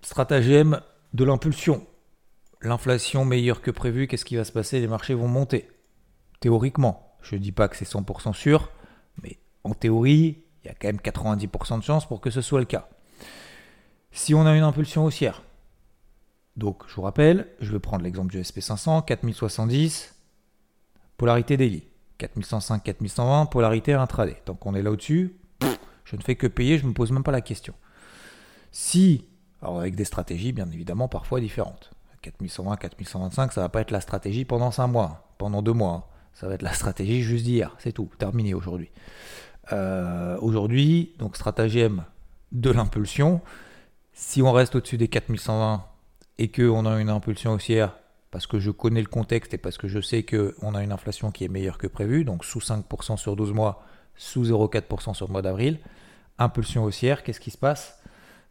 stratagème 0.00 0.80
de 1.12 1.24
l'impulsion. 1.24 1.86
L'inflation 2.62 3.24
meilleure 3.24 3.62
que 3.62 3.70
prévu, 3.70 4.06
qu'est-ce 4.06 4.24
qui 4.24 4.36
va 4.36 4.44
se 4.44 4.52
passer? 4.52 4.80
Les 4.80 4.86
marchés 4.86 5.14
vont 5.14 5.28
monter. 5.28 5.68
Théoriquement. 6.40 7.16
Je 7.22 7.36
ne 7.36 7.40
dis 7.40 7.52
pas 7.52 7.68
que 7.68 7.76
c'est 7.76 7.88
100% 7.88 8.32
sûr, 8.32 8.70
mais 9.22 9.38
en 9.64 9.74
théorie, 9.74 10.42
il 10.62 10.68
y 10.68 10.70
a 10.70 10.74
quand 10.74 10.88
même 10.88 10.96
90% 10.96 11.78
de 11.78 11.84
chances 11.84 12.06
pour 12.06 12.20
que 12.20 12.30
ce 12.30 12.40
soit 12.40 12.60
le 12.60 12.66
cas. 12.66 12.88
Si 14.10 14.34
on 14.34 14.46
a 14.46 14.56
une 14.56 14.62
impulsion 14.62 15.04
haussière, 15.04 15.42
donc 16.56 16.82
je 16.88 16.94
vous 16.94 17.02
rappelle, 17.02 17.46
je 17.60 17.72
vais 17.72 17.78
prendre 17.78 18.04
l'exemple 18.04 18.30
du 18.30 18.40
SP500, 18.40 19.04
4070, 19.04 20.14
polarité 21.16 21.56
daily. 21.56 21.84
4105, 22.18 22.82
4120, 22.82 23.46
polarité 23.46 23.94
intraday. 23.94 24.36
Donc 24.46 24.66
on 24.66 24.74
est 24.74 24.82
là 24.82 24.90
au-dessus, 24.90 25.39
je 26.10 26.16
ne 26.16 26.22
fais 26.22 26.34
que 26.34 26.46
payer, 26.46 26.78
je 26.78 26.84
ne 26.84 26.88
me 26.88 26.94
pose 26.94 27.12
même 27.12 27.22
pas 27.22 27.32
la 27.32 27.40
question. 27.40 27.74
Si, 28.72 29.24
alors 29.62 29.80
avec 29.80 29.94
des 29.94 30.04
stratégies 30.04 30.52
bien 30.52 30.68
évidemment 30.70 31.08
parfois 31.08 31.40
différentes. 31.40 31.90
4120, 32.22 32.76
4125, 32.76 33.52
ça 33.52 33.60
va 33.62 33.68
pas 33.68 33.80
être 33.80 33.92
la 33.92 34.00
stratégie 34.00 34.44
pendant 34.44 34.70
5 34.70 34.88
mois, 34.88 35.32
pendant 35.38 35.62
2 35.62 35.72
mois. 35.72 35.92
Hein. 35.92 36.04
Ça 36.34 36.48
va 36.48 36.54
être 36.54 36.62
la 36.62 36.72
stratégie 36.72 37.22
juste 37.22 37.44
d'hier, 37.44 37.74
c'est 37.78 37.92
tout, 37.92 38.10
terminé 38.18 38.54
aujourd'hui. 38.54 38.90
Euh, 39.72 40.36
aujourd'hui, 40.40 41.14
donc 41.18 41.36
stratagème 41.36 42.04
de 42.52 42.70
l'impulsion. 42.70 43.40
Si 44.12 44.42
on 44.42 44.52
reste 44.52 44.74
au-dessus 44.74 44.98
des 44.98 45.08
4120 45.08 45.84
et 46.38 46.50
qu'on 46.50 46.86
a 46.86 47.00
une 47.00 47.08
impulsion 47.08 47.52
haussière, 47.52 47.96
parce 48.30 48.46
que 48.46 48.58
je 48.58 48.70
connais 48.70 49.00
le 49.00 49.08
contexte 49.08 49.54
et 49.54 49.58
parce 49.58 49.78
que 49.78 49.88
je 49.88 50.00
sais 50.00 50.24
qu'on 50.24 50.74
a 50.74 50.82
une 50.82 50.92
inflation 50.92 51.30
qui 51.30 51.44
est 51.44 51.48
meilleure 51.48 51.78
que 51.78 51.86
prévu, 51.86 52.24
donc 52.24 52.44
sous 52.44 52.60
5% 52.60 53.16
sur 53.16 53.36
12 53.36 53.52
mois, 53.52 53.82
sous 54.16 54.44
0,4% 54.44 55.14
sur 55.14 55.26
le 55.26 55.32
mois 55.32 55.42
d'avril, 55.42 55.78
impulsion 56.40 56.84
haussière, 56.84 57.22
qu'est-ce 57.22 57.40
qui 57.40 57.50
se 57.50 57.58
passe? 57.58 57.98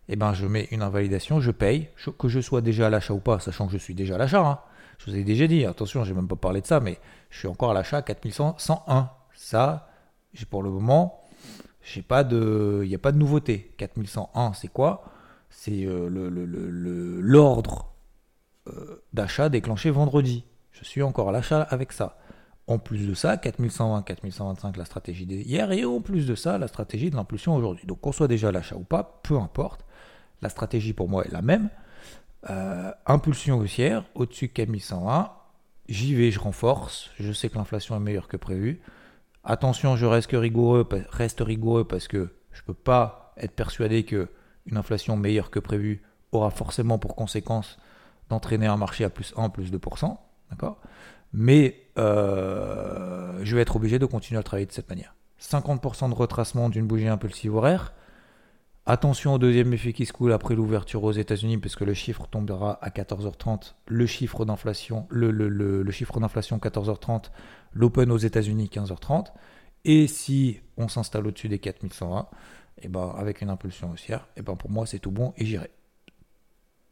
Eh 0.08 0.16
bien, 0.16 0.34
je 0.34 0.48
mets 0.48 0.68
une 0.72 0.82
invalidation, 0.82 1.40
je 1.40 1.52
paye, 1.52 1.90
que 2.18 2.28
je 2.30 2.40
sois 2.40 2.62
déjà 2.62 2.88
à 2.88 2.90
l'achat 2.90 3.14
ou 3.14 3.20
pas, 3.20 3.40
sachant 3.40 3.68
que 3.68 3.74
je 3.74 3.78
suis 3.78 3.94
déjà 3.94 4.16
à 4.16 4.18
l'achat. 4.18 4.46
Hein. 4.46 4.60
Je 4.98 5.12
vous 5.12 5.18
ai 5.18 5.24
déjà 5.24 5.46
dit, 5.48 5.66
attention, 5.66 6.04
j'ai 6.04 6.14
même 6.14 6.28
pas 6.28 6.36
parlé 6.36 6.62
de 6.62 6.66
ça, 6.66 6.80
mais 6.80 7.00
je 7.30 7.40
suis 7.40 7.48
encore 7.48 7.72
à 7.72 7.74
l'achat 7.74 8.02
4101. 8.02 9.12
Ça, 9.34 9.90
pour 10.50 10.64
le 10.64 10.70
moment, 10.70 11.24
il 11.96 12.04
n'y 12.88 12.96
a 12.96 13.00
pas 13.00 13.12
de 13.12 13.18
nouveauté. 13.18 13.74
4101, 13.78 14.54
c'est 14.54 14.68
quoi? 14.68 15.04
C'est 15.50 15.86
euh, 15.86 16.10
l'ordre 17.22 17.94
euh, 18.68 19.04
d'achat 19.14 19.50
déclenché 19.50 19.90
vendredi. 19.90 20.44
Je 20.72 20.84
suis 20.84 21.02
encore 21.02 21.30
à 21.30 21.32
l'achat 21.32 21.62
avec 21.62 21.92
ça. 21.92 22.18
En 22.70 22.78
plus 22.78 23.08
de 23.08 23.16
ça, 23.16 23.36
4120, 23.36 24.04
4125 24.04 24.78
la 24.78 24.86
stratégie 24.86 25.26
d'hier, 25.26 25.72
et 25.72 25.86
en 25.86 26.02
plus 26.02 26.28
de 26.28 26.36
ça, 26.36 26.60
la 26.60 26.68
stratégie 26.68 27.10
de 27.10 27.16
l'impulsion 27.16 27.56
aujourd'hui. 27.56 27.88
Donc 27.88 28.02
qu'on 28.02 28.12
soit 28.12 28.28
déjà 28.28 28.50
à 28.50 28.52
l'achat 28.52 28.76
ou 28.76 28.84
pas, 28.84 29.20
peu 29.24 29.38
importe. 29.38 29.88
La 30.44 30.50
stratégie 30.50 30.94
pour 30.94 31.10
moi 31.10 31.26
est 31.26 31.32
la 31.32 31.42
même. 31.42 31.72
Euh, 32.52 32.92
impulsion 33.08 33.58
haussière, 33.58 34.06
au-dessus 34.14 34.50
de 34.50 34.54
4120, 34.54 35.32
j'y 35.90 36.14
vais, 36.14 36.30
je 36.30 36.40
renforce. 36.40 37.10
Je 37.20 37.34
sais 37.34 37.50
que 37.50 37.58
l'inflation 37.58 37.96
est 37.96 38.00
meilleure 38.00 38.28
que 38.28 38.38
prévu. 38.38 38.82
Attention, 39.44 39.96
je 39.96 40.06
reste 40.06 40.30
rigoureux, 40.32 40.88
reste 41.10 41.40
rigoureux 41.40 41.86
parce 41.86 42.08
que 42.08 42.36
je 42.52 42.62
ne 42.62 42.66
peux 42.68 42.76
pas 42.76 43.34
être 43.38 43.56
persuadé 43.56 44.04
que 44.04 44.30
une 44.68 44.78
inflation 44.78 45.18
meilleure 45.18 45.50
que 45.50 45.60
prévu 45.60 46.04
aura 46.32 46.52
forcément 46.52 47.00
pour 47.00 47.16
conséquence 47.16 47.80
d'entraîner 48.30 48.68
un 48.68 48.78
marché 48.78 49.06
à 49.06 49.10
plus 49.10 49.34
1, 49.38 49.50
plus 49.50 49.72
2%. 49.72 50.18
D'accord? 50.52 50.80
Mais 51.34 51.89
euh, 52.00 53.40
je 53.44 53.56
vais 53.56 53.62
être 53.62 53.76
obligé 53.76 54.00
de 54.00 54.06
continuer 54.06 54.40
à 54.40 54.44
travailler 54.44 54.66
de 54.66 54.72
cette 54.72 54.90
manière. 54.90 55.16
50% 55.42 56.10
de 56.10 56.16
retracement 56.16 56.70
d'une 56.70 56.88
bougie 56.88 57.08
impulsive 57.08 57.56
horaire 57.56 57.94
Attention 58.92 59.36
au 59.36 59.38
deuxième 59.38 59.72
effet 59.72 59.94
qui 59.94 60.08
se 60.08 60.14
coule 60.14 60.34
après 60.34 60.56
l'ouverture 60.56 61.04
aux 61.04 61.12
États-Unis, 61.12 61.60
parce 61.60 61.76
que 61.76 61.84
le 61.84 61.94
chiffre 61.94 62.26
tombera 62.26 62.84
à 62.84 62.90
14h30. 62.90 63.76
Le 63.86 64.06
chiffre 64.08 64.46
d'inflation, 64.46 65.06
le, 65.12 65.92
chiffre 65.92 66.20
d'inflation 66.20 66.58
14h30, 66.58 67.26
l'open 67.74 68.12
aux 68.12 68.18
États-Unis 68.18 68.68
15h30. 68.74 69.28
Et 69.86 70.08
si 70.08 70.62
on 70.76 70.88
s'installe 70.88 71.28
au-dessus 71.28 71.50
des 71.50 71.60
4120, 71.60 72.30
et 72.82 72.88
ben 72.88 73.14
avec 73.16 73.42
une 73.42 73.52
impulsion 73.52 73.92
haussière, 73.92 74.28
et 74.36 74.42
ben 74.42 74.56
pour 74.56 74.72
moi 74.72 74.88
c'est 74.88 74.98
tout 74.98 75.12
bon 75.12 75.36
et 75.38 75.46
j'irai. 75.46 75.70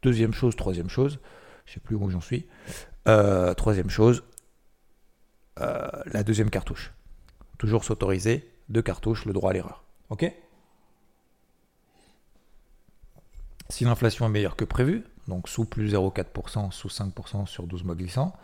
Deuxième 0.02 0.32
chose, 0.32 0.54
troisième 0.54 0.88
chose, 0.88 1.18
je 1.66 1.72
sais 1.72 1.80
plus 1.80 1.96
où 1.96 2.10
j'en 2.10 2.20
suis. 2.20 2.46
Euh, 3.08 3.54
troisième 3.54 3.90
chose, 3.90 4.22
euh, 5.60 5.88
la 6.06 6.22
deuxième 6.22 6.50
cartouche. 6.50 6.92
Toujours 7.58 7.84
s'autoriser 7.84 8.48
deux 8.68 8.82
cartouches, 8.82 9.24
le 9.24 9.32
droit 9.32 9.50
à 9.50 9.54
l'erreur. 9.54 9.82
Ok? 10.10 10.32
Si 13.68 13.84
l'inflation 13.84 14.26
est 14.26 14.30
meilleure 14.30 14.56
que 14.56 14.64
prévu, 14.64 15.04
donc 15.26 15.48
sous 15.48 15.64
plus 15.64 15.92
0,4%, 15.92 16.70
sous 16.70 16.88
5% 16.88 17.46
sur 17.46 17.66
12 17.66 17.84
mois 17.84 17.94
glissants, 17.94 18.34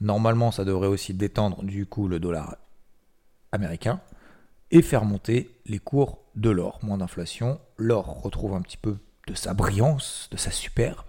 normalement 0.00 0.50
ça 0.50 0.64
devrait 0.64 0.88
aussi 0.88 1.14
détendre 1.14 1.62
du 1.62 1.86
coup 1.86 2.08
le 2.08 2.20
dollar 2.20 2.56
américain 3.52 4.00
et 4.70 4.82
faire 4.82 5.04
monter 5.04 5.50
les 5.66 5.78
cours 5.78 6.18
de 6.36 6.50
l'or. 6.50 6.78
Moins 6.82 6.98
d'inflation, 6.98 7.60
l'or 7.76 8.22
retrouve 8.22 8.54
un 8.54 8.62
petit 8.62 8.76
peu 8.76 8.98
de 9.26 9.34
sa 9.34 9.54
brillance, 9.54 10.28
de 10.30 10.36
sa 10.36 10.50
superbe. 10.50 11.06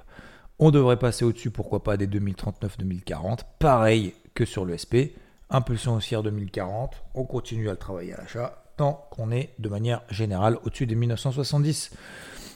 On 0.60 0.72
devrait 0.72 1.00
passer 1.00 1.26
au-dessus, 1.26 1.52
pourquoi 1.52 1.84
pas, 1.84 1.98
des 1.98 2.08
2039-2040. 2.08 3.40
Pareil 3.60 4.14
que 4.34 4.46
sur 4.46 4.64
le 4.64 4.78
SP. 4.78 5.18
Impulsion 5.54 5.96
haussière 5.96 6.24
2040. 6.24 7.04
On 7.14 7.26
continue 7.26 7.68
à 7.68 7.72
le 7.72 7.78
travailler 7.78 8.14
à 8.14 8.18
l'achat 8.18 8.64
tant 8.78 9.06
qu'on 9.12 9.32
est 9.32 9.54
de 9.60 9.68
manière 9.68 10.02
générale 10.10 10.58
au-dessus 10.64 10.88
des 10.88 10.96
1970. 10.96 11.92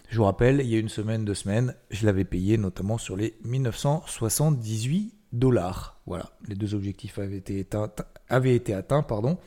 Je 0.08 0.18
vous 0.18 0.24
rappelle, 0.24 0.62
il 0.62 0.68
y 0.68 0.76
a 0.76 0.80
une 0.80 0.88
semaine, 0.88 1.26
deux 1.26 1.34
semaines, 1.34 1.76
je 1.90 2.06
l'avais 2.06 2.24
payé 2.24 2.58
notamment 2.58 2.98
sur 2.98 3.18
les 3.18 3.38
1978 3.44 5.14
dollars. 5.34 6.00
Voilà, 6.06 6.30
les 6.48 6.56
deux 6.56 6.74
objectifs 6.74 7.20
avaient 7.20 7.36
été 7.36 7.60
atteints, 7.60 7.92
avaient 8.30 8.56
été 8.56 8.74
atteints 8.74 9.04
pardon. 9.04 9.38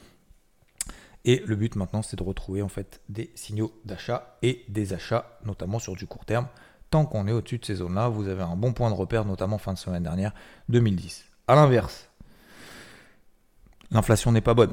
Et 1.25 1.43
le 1.47 1.57
but 1.57 1.75
maintenant, 1.75 2.03
c'est 2.03 2.19
de 2.19 2.23
retrouver 2.23 2.61
en 2.61 2.69
fait 2.69 3.01
des 3.09 3.31
signaux 3.35 3.73
d'achat 3.87 4.37
et 4.43 4.67
des 4.69 4.93
achats, 4.93 5.39
notamment 5.47 5.79
sur 5.79 5.97
du 5.97 6.07
court 6.07 6.27
terme. 6.27 6.49
Tant 6.91 7.07
qu'on 7.07 7.27
est 7.27 7.33
au-dessus 7.33 7.59
de 7.59 7.65
ces 7.65 7.77
zones-là, 7.77 8.09
vous 8.09 8.29
avez 8.29 8.43
un 8.43 8.57
bon 8.57 8.75
point 8.75 8.91
de 8.91 8.95
repère, 8.95 9.25
notamment 9.25 9.57
fin 9.57 9.73
de 9.73 9.79
semaine 9.79 10.03
dernière, 10.03 10.35
2010. 10.69 11.25
A 11.49 11.55
l'inverse, 11.55 12.08
l'inflation 13.91 14.33
n'est 14.33 14.41
pas 14.41 14.55
bonne 14.55 14.73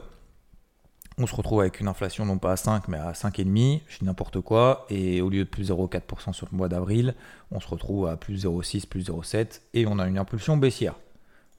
on 1.17 1.27
se 1.27 1.36
retrouve 1.36 1.62
avec 1.62 1.79
une 1.79 1.88
inflation 1.88 2.25
non 2.25 2.38
pas 2.38 2.51
à 2.51 2.57
5 2.57 2.88
mais 2.88 2.98
à 2.98 3.12
5,5, 3.13 3.81
je 3.88 4.00
dis 4.00 4.05
n'importe 4.05 4.41
quoi, 4.41 4.86
et 4.89 5.22
au 5.22 5.29
lieu 5.29 5.45
de 5.45 5.50
plus 5.50 5.72
0,4% 5.72 6.34
sur 6.34 6.48
le 6.51 6.57
mois 6.57 6.67
d'avril, 6.67 7.15
on 7.51 7.60
se 7.60 7.67
retrouve 7.67 8.07
à 8.07 8.17
plus 8.17 8.45
0,6, 8.45 8.88
plus 8.88 9.10
0,7, 9.10 9.62
et 9.74 9.86
on 9.88 9.98
a 10.00 10.07
une 10.07 10.17
impulsion 10.17 10.57
baissière. 10.57 10.95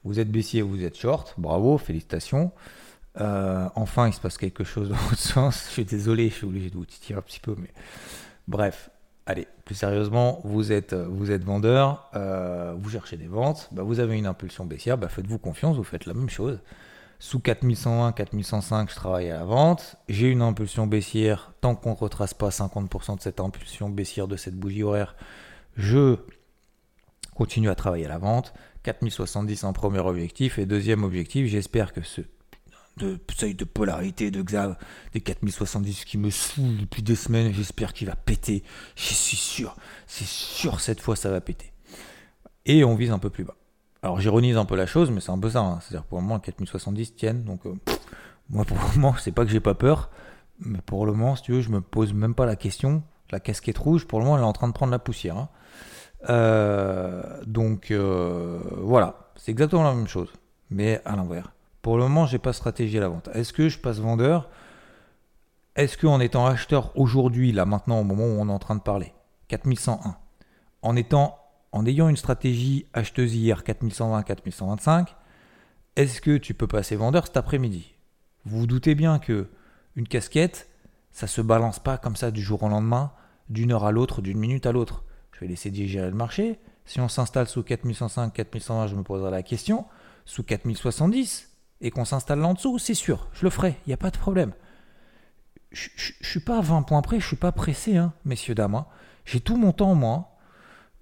Vous 0.05 0.21
êtes 0.21 0.31
baissier, 0.31 0.63
vous 0.63 0.85
êtes 0.85 0.97
short, 0.97 1.35
bravo, 1.39 1.79
félicitations. 1.79 2.53
Euh, 3.19 3.69
enfin, 3.75 4.09
il 4.09 4.13
se 4.13 4.21
passe 4.21 4.37
quelque 4.37 4.63
chose 4.63 4.91
dans 4.91 4.95
votre 5.09 5.19
sens. 5.19 5.65
Je 5.69 5.73
suis 5.73 5.85
désolé, 5.85 6.29
je 6.29 6.35
suis 6.35 6.47
obligé 6.47 6.71
de 6.71 6.77
vous 6.77 6.85
titiller 6.85 7.19
un 7.19 7.23
petit 7.23 7.41
peu, 7.41 7.57
mais 7.59 7.71
bref. 8.47 8.91
Allez, 9.29 9.49
plus 9.65 9.75
sérieusement, 9.75 10.41
vous 10.45 10.71
êtes, 10.71 10.95
vous 10.95 11.27
vendeur, 11.45 12.09
euh, 12.15 12.77
vous 12.79 12.91
cherchez 12.91 13.17
des 13.17 13.27
ventes, 13.27 13.69
bah, 13.73 13.83
vous 13.83 13.99
avez 13.99 14.17
une 14.17 14.27
impulsion 14.27 14.65
baissière, 14.65 14.99
bah, 14.99 15.09
faites-vous 15.09 15.39
confiance, 15.39 15.77
vous 15.77 15.83
faites 15.83 16.07
la 16.07 16.15
même 16.15 16.31
chose. 16.31 16.61
Sous 17.19 17.41
4120, 17.41 18.13
4105, 18.13 18.91
je 18.91 18.95
travaille 18.95 19.31
à 19.31 19.39
la 19.39 19.45
vente. 19.45 19.97
J'ai 20.09 20.29
une 20.29 20.43
impulsion 20.43 20.87
baissière. 20.87 21.53
Tant 21.61 21.75
qu'on 21.75 21.93
ne 21.93 21.97
retrace 21.97 22.35
pas 22.35 22.51
50% 22.51 23.17
de 23.17 23.23
cette 23.23 23.41
impulsion 23.41 23.89
baissière 23.89 24.29
de 24.29 24.37
cette 24.37 24.55
bougie 24.55 24.83
horaire, 24.83 25.17
je 25.77 26.17
continue 27.35 27.71
à 27.71 27.75
travailler 27.75 28.07
à 28.07 28.11
la 28.11 28.19
vente. 28.19 28.53
4070 28.83 29.65
en 29.65 29.73
premier 29.73 30.01
objectif. 30.01 30.59
Et 30.59 30.67
deuxième 30.67 31.05
objectif, 31.05 31.47
j'espère 31.47 31.93
que 31.93 32.03
ce 32.03 32.23
seuil 33.37 33.55
de 33.55 33.65
polarité 33.65 34.31
de 34.31 34.43
Xav 34.43 34.77
des 35.13 35.21
4070 35.21 36.05
qui 36.05 36.19
me 36.19 36.31
saoule 36.31 36.79
depuis 36.79 37.03
deux 37.03 37.15
semaines, 37.15 37.53
j'espère 37.53 37.93
qu'il 37.93 38.07
va 38.07 38.17
péter. 38.17 38.63
Je 38.95 39.13
suis 39.13 39.37
sûr. 39.37 39.77
C'est 40.07 40.27
sûr, 40.27 40.81
cette 40.81 41.01
fois, 41.01 41.17
ça 41.17 41.31
va 41.31 41.41
péter. 41.41 41.73
Et 42.65 42.85
on 42.85 42.95
vise 42.95 43.11
un 43.11 43.19
peu 43.19 43.31
plus 43.31 43.45
bas. 43.45 43.57
Alors 44.07 44.21
j'ironise 44.21 44.57
un 44.57 44.65
peu 44.65 44.77
la 44.77 44.87
chose, 44.87 45.11
mais 45.11 45.21
c'est 45.21 45.33
un 45.33 45.39
peu 45.39 45.51
ça. 45.51 45.59
Hein. 45.59 45.81
C'est-à-dire 45.81 46.05
pour 46.05 46.19
le 46.19 46.23
moment, 46.23 46.39
4070 46.39 47.17
tiennent. 47.17 47.43
Donc 47.43 47.67
euh, 47.67 47.75
moi, 48.51 48.65
pour 48.65 48.77
le 48.77 48.95
moment, 48.95 49.17
c'est 49.19 49.33
pas 49.33 49.45
que 49.45 49.51
j'ai 49.51 49.59
pas 49.59 49.75
peur, 49.75 50.11
mais 50.61 50.79
pour 50.79 51.07
le 51.07 51.13
moment, 51.13 51.35
si 51.35 51.43
tu 51.43 51.53
veux, 51.55 51.61
je 51.61 51.71
me 51.71 51.81
pose 51.81 52.15
même 52.15 52.37
pas 52.37 52.47
la 52.47 52.55
question. 52.55 53.03
La 53.33 53.41
casquette 53.41 53.79
rouge, 53.79 54.07
pour 54.07 54.21
le 54.21 54.25
moment, 54.25 54.37
elle 54.37 54.45
est 54.45 54.47
en 54.47 54.53
train 54.53 54.69
de 54.69 54.73
prendre 54.73 54.93
la 54.93 55.01
poussière. 55.01 55.37
Hein. 55.37 55.49
Euh, 56.29 57.43
donc 57.47 57.91
euh, 57.91 58.61
voilà, 58.77 59.33
c'est 59.35 59.51
exactement 59.51 59.83
la 59.83 59.93
même 59.93 60.07
chose, 60.07 60.33
mais 60.71 61.03
à 61.05 61.17
l'envers. 61.17 61.53
Pour 61.83 61.97
le 61.97 62.05
moment, 62.05 62.27
j'ai 62.27 62.39
pas 62.39 62.53
stratégie 62.53 62.99
à 62.99 63.01
la 63.01 63.09
vente. 63.09 63.29
Est-ce 63.35 63.53
que 63.53 63.69
je 63.69 63.81
passe 63.81 63.99
vendeur? 63.99 64.49
Est-ce 65.75 65.99
qu'en 65.99 66.21
étant 66.21 66.47
acheteur 66.47 66.97
aujourd'hui, 66.97 67.51
là 67.51 67.65
maintenant, 67.65 67.99
au 67.99 68.05
moment 68.05 68.23
où 68.23 68.41
on 68.41 68.49
est 68.49 68.53
en 68.53 68.61
train 68.61 68.77
de 68.77 68.83
parler, 68.83 69.15
4101, 69.49 70.15
en 70.83 70.95
étant 70.95 71.41
en 71.77 71.85
ayant 71.85 72.09
une 72.09 72.17
stratégie 72.17 72.87
acheteuse 72.95 73.35
hier 73.35 73.63
4120-4125, 73.63 75.09
est-ce 75.97 76.23
que 76.23 76.39
tu 76.39 76.55
peux 76.55 76.67
passer 76.67 76.97
vendeur 76.97 77.27
cet 77.27 77.37
après-midi? 77.37 77.95
Vous 78.47 78.61
vous 78.61 78.67
doutez 78.67 78.95
bien 78.95 79.19
que 79.19 79.49
une 79.95 80.09
casquette, 80.09 80.71
ça 81.11 81.27
se 81.27 81.43
balance 81.43 81.79
pas 81.79 81.99
comme 81.99 82.17
ça 82.17 82.31
du 82.31 82.41
jour 82.41 82.63
au 82.63 82.69
lendemain, 82.69 83.13
d'une 83.51 83.73
heure 83.73 83.85
à 83.85 83.93
l'autre, 83.93 84.23
d'une 84.23 84.39
minute 84.39 84.65
à 84.65 84.73
l'autre. 84.73 85.05
Je 85.33 85.41
vais 85.41 85.49
laisser 85.49 85.71
digérer 85.71 86.09
le 86.09 86.17
marché. 86.17 86.59
Si 86.87 86.99
on 86.99 87.09
s'installe 87.09 87.47
sous 87.47 87.63
4105, 87.63 88.33
4120, 88.33 88.87
je 88.87 88.95
me 88.95 89.03
poserai 89.03 89.31
la 89.31 89.43
question. 89.43 89.85
Sous 90.25 90.43
4070 90.45 91.51
et 91.83 91.91
qu'on 91.91 92.07
s'installe 92.07 92.43
en 92.43 92.55
dessous, 92.55 92.79
c'est 92.79 92.95
sûr, 92.95 93.29
je 93.35 93.45
le 93.45 93.51
ferai, 93.51 93.77
il 93.87 93.91
n'y 93.91 93.95
a 93.95 93.99
pas 93.99 94.11
de 94.11 94.17
problème. 94.17 94.53
Je 95.73 95.91
ne 95.91 96.27
suis 96.27 96.41
pas 96.41 96.59
à 96.59 96.63
20 96.63 96.83
points 96.83 97.03
près, 97.03 97.21
je 97.21 97.27
suis 97.27 97.37
pas 97.37 97.53
pressé, 97.53 97.99
hein, 97.99 98.15
messieurs, 98.25 98.55
dames. 98.55 98.77
Hein. 98.77 98.87
J'ai 99.27 99.41
tout 99.41 99.57
mon 99.57 99.73
temps, 99.73 99.95
moi. 99.95 100.36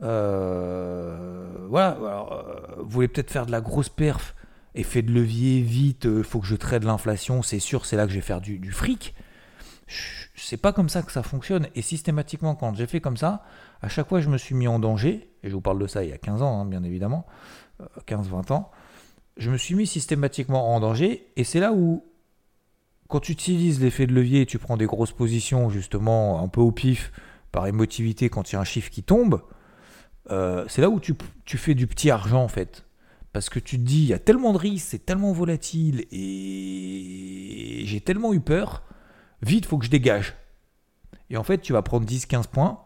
Euh, 0.05 1.67
voilà, 1.69 1.91
alors, 1.93 2.33
euh, 2.33 2.75
vous 2.79 2.91
voulez 2.91 3.09
peut-être 3.09 3.31
faire 3.31 3.47
de 3.47 3.53
la 3.53 3.61
grosse 3.61 3.89
perf, 3.89 4.35
effet 4.75 5.03
de 5.03 5.13
levier, 5.13 5.63
vite, 5.63 6.07
euh, 6.07 6.23
faut 6.23 6.41
que 6.41 6.47
je 6.47 6.57
traite 6.57 6.85
l'inflation, 6.85 7.43
c'est 7.43 7.59
sûr, 7.59 7.87
c'est 7.87 7.97
là 7.97 8.05
que 8.05 8.11
je 8.11 8.17
vais 8.17 8.21
faire 8.21 8.41
du, 8.41 8.71
fric. 8.71 9.15
C'est 10.37 10.57
pas 10.57 10.73
comme 10.73 10.89
ça 10.89 11.03
que 11.03 11.13
ça 11.13 11.23
fonctionne. 11.23 11.69
Et 11.75 11.83
systématiquement, 11.83 12.55
quand 12.55 12.75
j'ai 12.75 12.87
fait 12.87 13.01
comme 13.01 13.17
ça, 13.17 13.45
à 13.83 13.89
chaque 13.89 14.09
fois, 14.09 14.21
je 14.21 14.29
me 14.29 14.39
suis 14.39 14.55
mis 14.55 14.69
en 14.69 14.79
danger, 14.79 15.31
et 15.43 15.49
je 15.49 15.55
vous 15.55 15.61
parle 15.61 15.79
de 15.79 15.87
ça 15.87 16.05
il 16.05 16.11
y 16.11 16.13
a 16.13 16.19
15 16.19 16.43
ans, 16.43 16.61
hein, 16.61 16.65
bien 16.65 16.83
évidemment, 16.85 17.27
15-20 18.07 18.53
ans, 18.53 18.71
je 19.37 19.51
me 19.51 19.57
suis 19.57 19.75
mis 19.75 19.87
systématiquement 19.87 20.75
en 20.75 20.81
danger, 20.81 21.27
et 21.37 21.45
c'est 21.45 21.61
là 21.61 21.73
où, 21.73 22.05
quand 23.09 23.21
tu 23.21 23.33
utilises 23.33 23.81
l'effet 23.81 24.07
de 24.07 24.13
levier 24.13 24.43
et 24.43 24.47
tu 24.47 24.59
prends 24.59 24.77
des 24.77 24.87
grosses 24.87 25.13
positions, 25.13 25.71
justement, 25.71 26.43
un 26.43 26.49
peu 26.49 26.61
au 26.61 26.73
pif, 26.73 27.13
par 27.53 27.67
émotivité, 27.67 28.29
quand 28.29 28.51
il 28.51 28.55
y 28.55 28.59
a 28.59 28.61
un 28.61 28.65
chiffre 28.65 28.91
qui 28.91 29.03
tombe, 29.03 29.41
euh, 30.31 30.65
c'est 30.69 30.81
là 30.81 30.91
où 30.91 31.01
tu, 31.01 31.15
fais 31.59 31.75
du 31.75 31.87
petit 31.87 32.11
argent 32.11 32.43
en 32.43 32.49
fait. 32.49 32.85
Parce 33.33 33.49
que 33.49 33.59
tu 33.59 33.79
te 33.79 33.83
dis, 33.83 34.03
il 34.03 34.07
y 34.07 34.13
a 34.13 34.19
tellement 34.19 34.53
de 34.53 34.59
risques, 34.59 34.87
c'est 34.91 35.05
tellement 35.05 35.33
volatile 35.33 36.07
et 36.13 37.83
j'ai 37.85 38.01
tellement 38.01 38.33
eu 38.33 38.41
peur, 38.41 38.85
vite, 39.43 39.67
faut 39.67 39.77
que 39.77 39.85
je 39.85 39.91
dégage. 39.91 40.35
Et 41.31 41.37
en 41.37 41.43
fait, 41.43 41.59
tu 41.59 41.73
vas 41.73 41.83
prendre 41.83 42.07
10-15 42.07 42.47
points, 42.47 42.81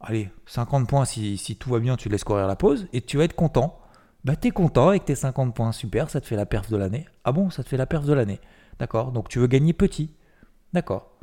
allez, 0.00 0.30
50 0.46 0.88
points 0.88 1.04
si, 1.04 1.56
tout 1.58 1.70
va 1.70 1.80
bien, 1.80 1.96
tu 1.96 2.08
laisses 2.08 2.22
courir 2.22 2.46
la 2.46 2.54
pause 2.54 2.86
et 2.92 3.00
tu 3.00 3.16
vas 3.16 3.24
être 3.24 3.34
content. 3.34 3.80
Bah, 4.24 4.36
t'es 4.36 4.50
content 4.50 4.90
avec 4.90 5.04
tes 5.04 5.16
50 5.16 5.54
points, 5.54 5.72
super, 5.72 6.08
ça 6.08 6.20
te 6.20 6.26
fait 6.26 6.36
la 6.36 6.46
perf 6.46 6.70
de 6.70 6.76
l'année. 6.76 7.06
Ah 7.24 7.32
bon, 7.32 7.50
ça 7.50 7.64
te 7.64 7.68
fait 7.68 7.76
la 7.76 7.86
perf 7.86 8.04
de 8.04 8.12
l'année. 8.12 8.40
D'accord, 8.78 9.10
donc 9.10 9.28
tu 9.28 9.40
veux 9.40 9.48
gagner 9.48 9.72
petit. 9.72 10.12
D'accord. 10.72 11.18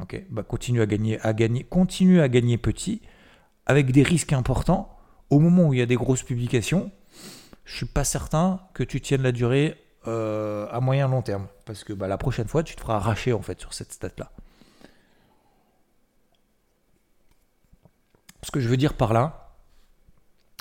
Ok, 0.00 0.24
bah 0.30 0.44
continue 0.44 0.80
à 0.80 0.86
gagner, 0.86 1.20
à 1.20 1.32
gagner, 1.32 1.64
continue 1.64 2.20
à 2.20 2.28
gagner 2.28 2.56
petit 2.56 3.02
avec 3.70 3.92
des 3.92 4.02
risques 4.02 4.32
importants, 4.32 4.96
au 5.30 5.38
moment 5.38 5.68
où 5.68 5.74
il 5.74 5.78
y 5.78 5.82
a 5.82 5.86
des 5.86 5.94
grosses 5.94 6.24
publications, 6.24 6.90
je 7.64 7.76
suis 7.76 7.86
pas 7.86 8.02
certain 8.02 8.60
que 8.74 8.82
tu 8.82 9.00
tiennes 9.00 9.22
la 9.22 9.30
durée 9.30 9.80
euh, 10.08 10.66
à 10.72 10.80
moyen 10.80 11.06
long 11.06 11.22
terme. 11.22 11.46
Parce 11.66 11.84
que 11.84 11.92
bah, 11.92 12.08
la 12.08 12.18
prochaine 12.18 12.48
fois, 12.48 12.64
tu 12.64 12.74
te 12.74 12.80
feras 12.80 12.96
arracher 12.96 13.32
en 13.32 13.42
fait 13.42 13.60
sur 13.60 13.72
cette 13.72 13.92
stat-là. 13.92 14.32
Ce 18.42 18.50
que 18.50 18.58
je 18.58 18.68
veux 18.68 18.76
dire 18.76 18.94
par 18.94 19.12
là, 19.12 19.54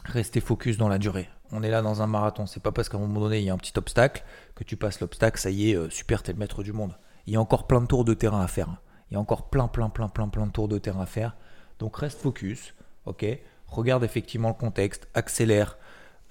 rester 0.06 0.40
focus 0.40 0.78
dans 0.78 0.90
la 0.90 1.00
durée. 1.00 1.30
On 1.52 1.64
est 1.64 1.72
là 1.72 1.82
dans 1.82 2.04
un 2.04 2.08
marathon. 2.08 2.46
C'est 2.46 2.62
pas 2.62 2.72
parce 2.72 2.90
qu'à 2.90 2.98
un 2.98 3.02
moment 3.02 3.22
donné, 3.22 3.40
il 3.40 3.46
y 3.46 3.50
a 3.50 3.54
un 3.54 3.58
petit 3.58 3.74
obstacle 3.78 4.24
que 4.54 4.64
tu 4.64 4.78
passes 4.78 5.00
l'obstacle, 5.00 5.40
ça 5.40 5.50
y 5.50 5.72
est, 5.72 5.76
euh, 5.76 5.90
super, 5.90 6.22
t'es 6.22 6.34
le 6.34 6.38
maître 6.38 6.62
du 6.62 6.74
monde. 6.74 6.96
Il 7.26 7.34
y 7.34 7.38
a 7.38 7.42
encore 7.42 7.66
plein 7.66 7.82
de 7.82 7.88
tours 7.88 8.06
de 8.06 8.14
terrain 8.14 8.42
à 8.42 8.48
faire. 8.48 8.82
Il 9.10 9.16
y 9.16 9.18
a 9.18 9.20
encore 9.20 9.50
plein, 9.50 9.68
plein, 9.68 9.90
plein, 9.90 10.10
plein, 10.10 10.28
plein 10.28 10.46
de 10.46 10.52
tours 10.52 10.68
de 10.68 10.78
terrain 10.78 11.02
à 11.02 11.08
faire. 11.08 11.36
Donc 11.80 11.98
reste 11.98 12.20
focus 12.20 12.76
ok 13.06 13.26
Regarde 13.68 14.04
effectivement 14.04 14.48
le 14.48 14.56
contexte, 14.56 15.08
accélère, 15.14 15.78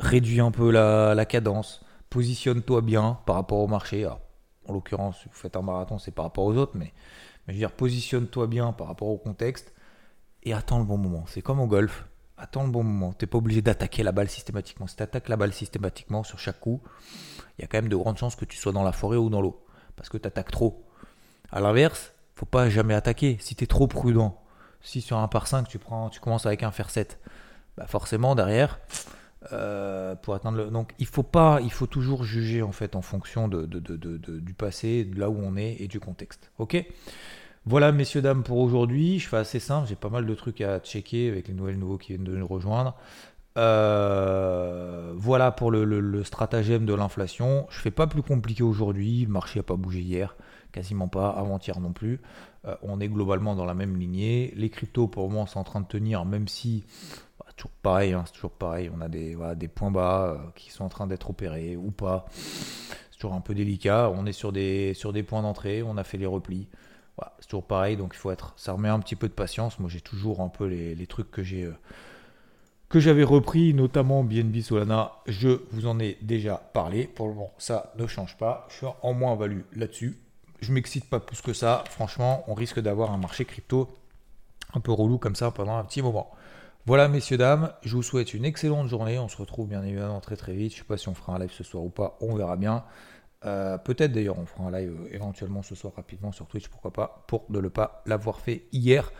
réduis 0.01 0.41
un 0.41 0.51
peu 0.51 0.71
la, 0.71 1.25
cadence, 1.25 1.85
positionne-toi 2.11 2.81
bien 2.81 3.21
par 3.27 3.37
rapport 3.37 3.59
au 3.59 3.69
marché. 3.69 4.07
en 4.07 4.73
l'occurrence, 4.73 5.25
vous 5.25 5.33
faites 5.33 5.57
un 5.57 5.63
marathon, 5.63 5.99
c'est 5.99 6.11
par 6.11 6.25
rapport 6.25 6.45
aux 6.45 6.57
autres, 6.57 6.73
mais, 6.75 6.93
je 7.47 7.53
veux 7.53 7.59
dire, 7.59 7.71
positionne-toi 7.73 8.49
bien 8.49 8.73
par 8.73 8.89
rapport 8.89 9.09
au 9.09 9.19
contexte. 9.19 9.73
et 10.43 10.53
attends 10.53 10.79
le 10.79 10.85
bon 10.85 10.99
moment. 10.99 11.25
C'est 11.27 11.43
comme 11.43 11.61
au 11.61 11.67
golf. 11.67 12.07
Attends 12.37 12.65
le 12.65 12.71
bon 12.71 12.85
moment. 12.85 13.13
T'es 13.13 13.27
pas 13.27 13.39
obligé 13.39 13.63
d'attaquer 13.63 14.05
la 14.05 14.13
balle 14.13 14.29
systématiquement. 14.29 14.87
Si 14.87 14.97
tu 14.97 15.03
attaques 15.03 15.29
la 15.29 15.37
balle 15.37 15.53
systématiquement 15.53 16.23
sur 16.23 16.39
chaque 16.39 16.61
coup, 16.61 16.81
il 17.59 17.63
y 17.63 17.65
a 17.65 17.67
quand 17.67 17.79
même 17.79 17.89
de 17.89 17.97
grandes 17.97 18.17
chances 18.17 18.37
que 18.37 18.45
tu 18.45 18.57
sois 18.57 18.73
dans 18.73 18.85
la 18.85 18.93
forêt 18.93 19.17
ou 19.17 19.29
dans 19.29 19.41
l'eau. 19.41 19.65
Parce 19.97 20.09
que 20.09 20.19
tu 20.19 20.29
attaques 20.29 20.53
trop. 20.53 20.85
À 21.51 21.61
l'inverse, 21.61 22.13
faut 22.35 22.47
pas 22.47 22.71
jamais 22.71 22.95
attaquer. 22.95 23.39
Si 23.41 23.57
tu 23.57 23.65
es 23.65 23.67
trop 23.67 23.89
prudent, 23.89 24.41
si 24.81 25.01
sur 25.01 25.19
un 25.19 25.29
par 25.29 25.47
5 25.47 25.69
tu, 25.69 25.79
prends, 25.79 26.09
tu 26.11 26.21
commences 26.21 26.47
avec 26.47 26.63
un 26.63 26.71
fer 26.71 26.91
7, 26.91 27.19
bah 27.77 27.87
forcément 27.87 28.35
derrière, 28.35 28.79
euh, 29.53 30.15
pour 30.15 30.35
atteindre 30.35 30.59
le. 30.59 30.71
Donc 30.71 30.93
il 30.99 31.07
faut 31.07 31.23
pas, 31.23 31.61
il 31.63 31.73
faut 31.73 31.87
toujours 31.87 32.25
juger 32.25 32.63
en 32.63 32.73
fait 32.73 32.97
en 32.97 33.03
fonction 33.03 33.49
de, 33.49 33.67
du 33.67 34.55
passé, 34.55 35.05
de 35.05 35.19
là 35.19 35.31
où 35.31 35.39
on 35.41 35.57
est 35.57 35.77
et 35.81 35.89
du 35.89 36.01
contexte. 36.01 36.51
Ok? 36.59 36.85
Voilà 37.67 37.93
messieurs 37.93 38.23
dames 38.23 38.43
pour 38.43 38.59
aujourd'hui. 38.59 39.19
Je 39.19 39.29
fais 39.29 39.37
assez 39.37 39.61
simple, 39.61 39.89
j'ai 39.89 39.97
pas 39.97 40.09
mal 40.09 40.27
de 40.27 40.35
trucs 40.35 40.61
à 40.61 40.79
checker 40.81 41.29
avec 41.29 41.49
les 41.49 41.55
nouvelles 41.55 41.79
nouveaux 41.79 41.99
qui 41.99 42.09
viennent 42.09 42.25
de 42.25 42.37
nous 42.37 42.47
rejoindre. 42.47 42.95
Euh, 43.59 45.13
voilà 45.17 45.51
pour 45.51 45.71
le, 45.71 46.25
stratagème 46.25 46.87
de 46.87 46.95
l'inflation. 46.95 47.67
Je 47.71 47.81
fais 47.81 47.91
pas 47.91 48.07
plus 48.07 48.23
compliqué 48.23 48.63
aujourd'hui. 48.63 49.25
Le 49.25 49.33
marché 49.33 49.59
n'a 49.59 49.65
pas 49.65 49.77
bougé 49.77 50.01
hier, 50.01 50.37
quasiment 50.79 51.09
pas, 51.09 51.31
avant-hier 51.31 51.81
non 51.81 51.93
plus. 51.93 52.21
Euh, 52.65 52.77
on 52.83 53.01
est 53.01 53.09
globalement 53.09 53.57
dans 53.57 53.65
la 53.65 53.75
même 53.75 53.97
lignée. 53.97 54.53
Les 54.55 54.71
cryptos 54.71 55.09
pour 55.09 55.25
le 55.25 55.31
moment 55.31 55.47
sont 55.47 55.59
en 55.59 55.65
train 55.65 55.81
de 55.81 55.89
tenir, 55.89 56.25
même 56.25 56.47
si 56.47 56.85
bah, 57.41 57.47
toujours 57.57 57.73
pareil, 57.83 58.13
hein, 58.13 58.23
c'est 58.27 58.35
toujours 58.35 58.53
pareil. 58.53 58.89
On 58.97 59.01
a 59.01 59.09
des, 59.09 59.69
points 59.69 59.91
bas 59.91 60.29
euh, 60.29 60.39
qui 60.55 60.71
sont 60.71 60.85
en 60.85 60.89
train 60.89 61.09
d'être 61.09 61.31
opérés 61.31 61.77
ou 61.77 61.91
pas. 61.91 62.27
C'est 63.11 63.19
toujours 63.19 63.35
un 63.35 63.41
peu 63.41 63.57
délicat. 63.57 64.09
On 64.15 64.25
est 64.25 64.33
sur 64.33 64.53
des, 64.53 64.95
points 65.27 65.43
d'entrée. 65.43 65.83
On 65.83 65.97
a 65.97 66.05
fait 66.05 66.17
les 66.17 66.27
replis. 66.27 66.69
c'est 67.41 67.49
toujours 67.49 67.67
pareil, 67.67 67.97
donc 67.97 68.13
il 68.15 68.19
faut 68.19 68.31
être. 68.31 68.53
Ça 68.57 68.73
remet 68.73 68.89
un 68.89 69.01
petit 69.01 69.17
peu 69.17 69.27
de 69.27 69.35
patience. 69.35 69.81
Moi, 69.81 69.91
j'ai 69.91 70.01
toujours 70.01 70.41
un 70.41 70.49
peu 70.49 70.67
les, 70.67 71.07
trucs 71.09 71.33
que 71.33 71.43
j'ai 71.43 71.69
que 72.89 73.01
j'avais 73.01 73.25
repris, 73.25 73.75
notamment 73.75 74.23
BNB 74.23 74.61
Solana. 74.61 75.11
Je 75.27 75.61
vous 75.73 75.87
en 75.87 75.99
ai 75.99 76.19
déjà 76.23 76.55
parlé. 76.73 77.09
Pour 77.09 77.27
le 77.27 77.35
moment, 77.35 77.53
ça 77.59 77.93
ne 77.99 78.07
change 78.07 78.37
pas. 78.37 78.67
Je 78.71 78.77
suis 78.77 78.87
en 79.03 79.13
moins-value 79.13 79.63
là-dessus. 79.75 80.19
Je 80.61 80.73
m'excite 80.73 81.09
pas 81.09 81.21
plus 81.21 81.41
que 81.41 81.53
ça. 81.53 81.85
Franchement, 81.91 82.45
on 82.49 82.55
risque 82.55 82.81
d'avoir 82.81 83.13
un 83.13 83.19
marché 83.19 83.45
crypto 83.45 83.89
un 84.75 84.81
peu 84.81 84.93
relou 84.93 85.19
comme 85.19 85.37
ça 85.37 85.51
pendant 85.51 85.77
un 85.77 85.85
petit 85.85 86.03
moment. 86.03 86.31
Voilà, 86.87 87.09
messieurs, 87.09 87.37
dames, 87.37 87.73
je 87.83 87.95
vous 87.97 88.03
souhaite 88.03 88.35
une 88.35 88.45
excellente 88.45 88.89
journée. 88.89 89.19
On 89.19 89.29
se 89.29 89.37
retrouve 89.37 89.69
bien 89.69 89.83
évidemment 89.83 90.21
très 90.21 90.37
très 90.37 90.55
vite. 90.55 90.73
Je 90.73 90.79
sais 90.79 90.85
pas 90.85 90.97
si 90.97 91.09
on 91.09 91.15
fera 91.15 91.35
un 91.35 91.39
live 91.39 91.53
ce 91.53 91.65
soir 91.65 91.85
ou 91.85 91.91
pas. 91.91 92.17
On 92.21 92.35
verra 92.35 92.57
bien. 92.57 92.85
Euh, 93.45 93.79
peut-être 93.79 94.13
d'ailleurs, 94.13 94.39
on 94.39 94.47
fera 94.47 94.65
un 94.65 94.71
live 94.73 94.97
euh, 94.99 95.15
éventuellement 95.15 95.63
ce 95.63 95.75
soir 95.75 95.93
rapidement 95.95 96.33
sur 96.33 96.47
Twitch, 96.47 96.69
pourquoi 96.69 96.93
pas, 96.93 97.25
pour 97.29 97.45
ne 97.51 97.59
le 97.59 97.71
pas 97.71 98.03
l'avoir 98.07 98.41
fait 98.41 98.65
hier. 98.73 99.13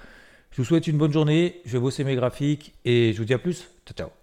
Je 0.51 0.57
vous 0.57 0.65
souhaite 0.65 0.87
une 0.87 0.99
bonne 0.99 1.13
journée, 1.13 1.61
je 1.65 1.73
vais 1.73 1.81
bosser 1.81 2.05
mes 2.05 2.17
graphiques 2.17 2.75
et 2.85 3.13
je 3.13 3.19
vous 3.19 3.25
dis 3.25 3.35
à 3.35 3.39
plus. 3.39 3.71
Ciao, 3.87 3.95
ciao. 3.95 4.09